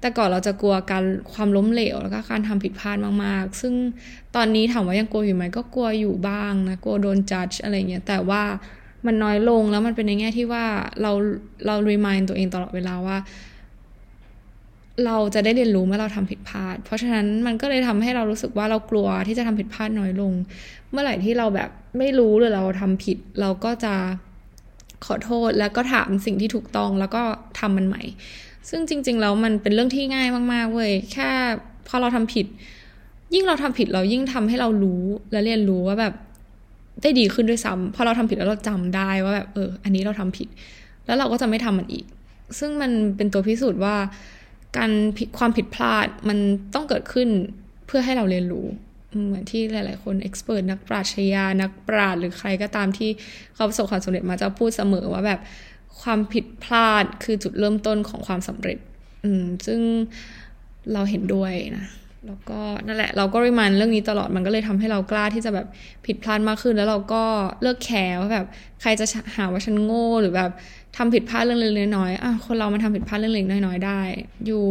[0.00, 3.74] แต่ก่อนเราจะกลัวการความล้มเหลวแล้วก็การทำผิดพลาดมากๆ ซึ่ง
[4.36, 8.42] ตอนนี้ถามว่ายังกลัวอยู่ไหมก็กลัวอยู่บ้างนะกลัวโดนจัดอะไรเงี้ยแต่ว่า
[9.06, 10.64] มันน้อยลงแล้วมันเป็นในแง่ที่ว่า
[11.02, 11.12] เรา
[11.66, 13.16] เรา remind ตัวเองตลอดเวลาว่า
[15.04, 20.32] เราจะได้เรียนรู้เมื่อเราทำผิดพลาด เพราะฉะนั้นมันก็เลยทำให้เรารู้สึกว่าเรากลัวที่จะทำผิดพลาดน้อยลง
[20.90, 23.94] เมื่อไหร่ที่เราแบบไม่รู้หรือเราทำผิด เราก็จะ
[25.06, 27.22] ขอโทษแล้วก็ถามสิ่งที่ถูกต้องแล้วก็
[27.60, 28.02] ทำมันใหม่
[28.68, 31.30] ซึ่งจริง ๆ แล้วมันเป็นเรื่องที่ง่ายมากๆเว้ยแค่
[31.88, 32.46] พอเราทำผิด
[33.34, 36.14] ยิ่งเราทำผิดเรายิ่งทำให้เรารู้และเรียนรู้ว่าแบบ
[37.02, 40.48] ได้ดีขึ้นด้วยซ้ำพอเราทำผิดแล้วเราจำได้ว่าแบบเออ อันนี้เราทำผิด
[41.06, 42.04] แล้วเราก็จะไม่ทำมันอีก
[42.58, 43.96] ซึ่งมันเป็นตัวพิสูจน์ว่า
[44.76, 44.90] การ
[45.38, 46.38] ความผิดพลาดมัน
[46.74, 47.28] ต้องเกิดขึ้น
[47.86, 48.66] เพื่อให้เราเรียนรู้
[49.26, 53.10] เหมือนที่หลาย ๆ คนเอ็กซ์เพรสนักปราชญานักปราชญ์หรือใครก็ตามที่
[53.54, 55.40] เขาประสบความสำเร็จมาจะพูดเสมอว่าแบบ
[56.00, 58.78] ความผิดพลาดคือจุดเริ่มต้นของความสำเร็จ
[59.24, 59.80] อืม ซึ่ง
[60.92, 61.86] เราเห็นด้วยนะ
[62.26, 65.66] แล้วก็นั่นแหละ เราก็ริมันเรื่องนี้ตลอดมันก็เลยทำให้เรากล้าที่จะแบบ
[66.06, 67.22] ผิดพลาดมากขึ้น แล้วเราก็
[67.62, 68.46] เลิกแคร์ว่าแบบ
[68.80, 69.06] ใครจะ
[69.36, 70.50] หาว่าฉันโง่หรือแบบ
[70.96, 74.00] ทำผิดพลาดเรื่องเล็กๆน้อยๆอะคนเรามันทำผิดพลาดเรื่องเล็กน้อยๆได้
[74.46, 74.64] อยู่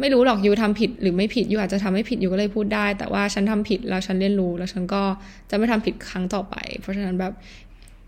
[0.00, 5.02] ไม่รู้หรอกอยู่ทำผิดหรือไม่ผิดอยู่อาจจะทำไม่ผิดอยู่ก็เลยพูดได้ แต่ว่าฉันทำผิดแล้วฉันเรียนรู้ แล้วฉันก็
[5.50, 7.32] จะไม่ทำผิดครั้งต่อไป เพราะฉะนั้นแบบ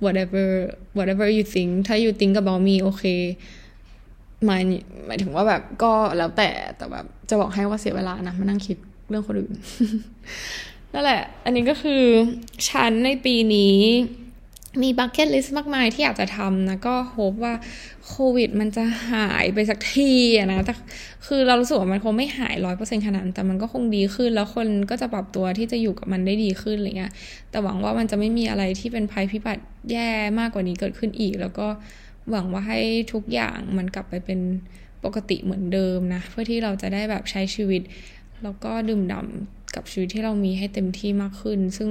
[0.05, 0.47] whatever
[0.99, 3.05] whatever you think ถ้า you think about me โอเค
[4.47, 4.63] หมาย
[5.07, 8.77] หมายถึงว่าแบบก็แล้วแต่แต่แบบจะบอกให้ว่าเสียเวลานะมานั่งคิด
[9.09, 9.53] เรื่องคนอื่น
[10.93, 12.03] นั่นแหละ อันนี้ก็คือ
[12.69, 13.77] ฉันในปีนี้
[14.83, 17.55] มี bucket list มากมายที่อยากจะทำนะ ก็ hope ว่า
[18.09, 20.75] โควิดมันจะหายไปสักทีนะแต่
[21.27, 27.13] คือเรารู้สึกว่ามันคงไม่หายร้อยเปอร์เซ็นขนาดแต่มันก็คงดีขึ้น แล้วคนก็จะปรับตัวที่จะอยู่กับมันได้ดีขึ้นอะไรเงี้ย
[27.51, 31.67] แต่หวังว่ามันจะไม่มีอะไรที่เป็นภัยพิบัติแย่มากกว่านี้เกิดขึ้นอีก แล้วก็
[32.31, 32.81] หวังว่าให้
[33.13, 34.41] ทุกอย่างมันกลับไปเป็น
[35.05, 37.83] ปกติเหมือนเดิมนะ เพื่อที่เราจะได้แบบใช้ชีวิต
[38.43, 41.91] แล้วก็ดื่มด่ำกับชีวิตที่เรามีให้เต็มที่มากขึ้น ซึ่ง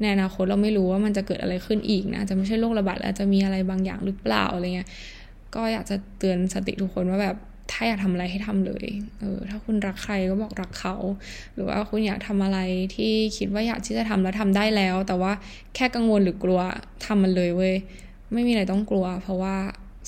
[0.00, 4.88] ในอนาคตเราไม่รู้ว่ามันจะเกิดอะไรขึ้นอีกนะจะไม่ใช่โรคระบาดแล้วจะมีอะไรบางอย่างหรือเปล่าอะไรเงี้ย
[5.54, 7.36] ก็อยากจะเตือนสติทุกคนว่าแบบ
[7.72, 8.86] ถ้าอยากทำอะไรให้ทำเลย
[9.20, 10.96] เออ ถ้าคุณรักใครก็บอกรักเขา
[11.54, 12.58] หรือว่าคุณอยากทำอะไร
[12.94, 15.32] ที่คิดว่าอยากที่จะทำแล้วทำได้แล้ว แต่ว่า
[15.74, 16.60] แค่กังวลหรือกลัว
[17.06, 17.74] ทำมันเลยเว้ย
[18.32, 19.56] ไม่มีอะไรต้องกลัว เพราะว่า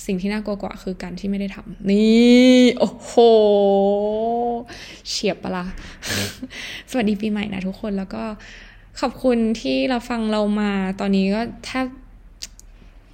[0.05, 3.13] สิ่งที่น่ากลัวกว่าคือการที่ไม่ได้ทำนี่ โอ้โห
[5.09, 5.65] เฉียบปะละ่ะ
[6.89, 8.23] สวัสดีปีใหม่นะทุกคนแล้วก็
[8.99, 11.85] ขอบคุณที่เราฟังเรามาตอนนี้ก็แทบ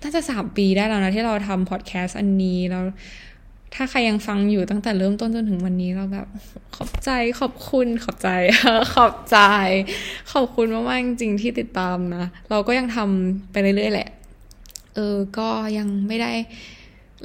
[0.02, 2.84] น่าจะสามปีได้แล้วนะ ที่เราทำพอดแคสต์อันนี้แล้ว
[3.76, 6.28] ถ้าใครยังฟังอยู่ตั้งแต่เริ่มต้นจนถึงวันนี้เราแบบ
[6.76, 8.30] ขอบใจขอบคุณขอบใจ
[8.96, 9.38] ขอบใจ
[10.32, 14.10] ขอบคุณมากๆจริงๆที่ติดตามนะ เราก็ยังทำไปเรื่อยๆแหละ
[14.96, 16.32] เออก็ยังไม่ได้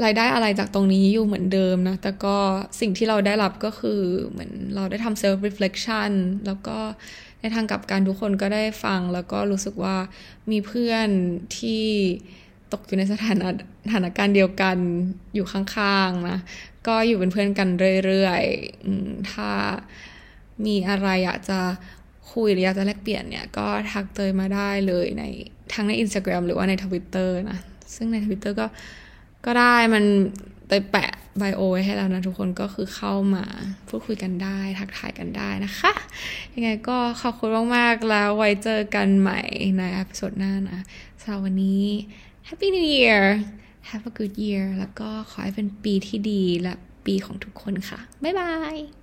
[0.05, 2.37] รายได้อะไรจากตรงนี้อยู่เหมือนเดิมนะ แต่ก็
[2.81, 4.01] สิ่งที่เราได้รับก็คือ
[4.31, 6.11] เหมือนเราได้ทำ self reflection
[6.47, 6.79] แล้วก็
[7.41, 9.97] ในทางกลับกันทุกคนก็ได้ฟัง แล้วก็รู้สึกว่า
[10.51, 11.09] มีเพื่อน
[11.59, 11.85] ที่
[12.73, 13.49] ตกอยู่ในสถานะ
[13.85, 14.77] สถานการณ์เดียวกัน
[15.35, 16.39] อยู่ข้างๆนะ
[16.87, 17.69] ก็อยู่เป็นเพื่อนกัน
[18.07, 19.51] เรื่อยๆ ถ้า
[20.67, 21.61] มีอะไรอยากจะ
[22.33, 25.25] คุยหรืออยากจะแลกเปลี่ยนเนี่ย ก็ทักเตยมาได้เลยใน
[25.73, 27.59] ทั้งใน Instagram หรือว่าใน Twitter นะ
[27.95, 28.67] ซึ่งใน Twitter ก็
[29.47, 30.05] ก็ได้มัน
[30.67, 33.45] เตยแปะไบโอไว้ให้แล้วนะทุกคนก็คือเข้ามา
[33.89, 35.93] พูดคุยกันได้ ทักทายกันได้นะคะ
[36.55, 39.41] ยังไงก็ขอบคุณมากๆ แล้วไว้เจอกันใหม่
[39.79, 40.79] ในอพิโซดหน้านะ
[41.21, 41.85] สำหรับวันนี้
[42.49, 43.25] Happy New Year
[43.89, 46.75] Have a good year แล้วก็ขอให้เป็นปีที่ดีและ
[47.07, 49.00] ปีของทุกคนค่ะ บ๊ายบาย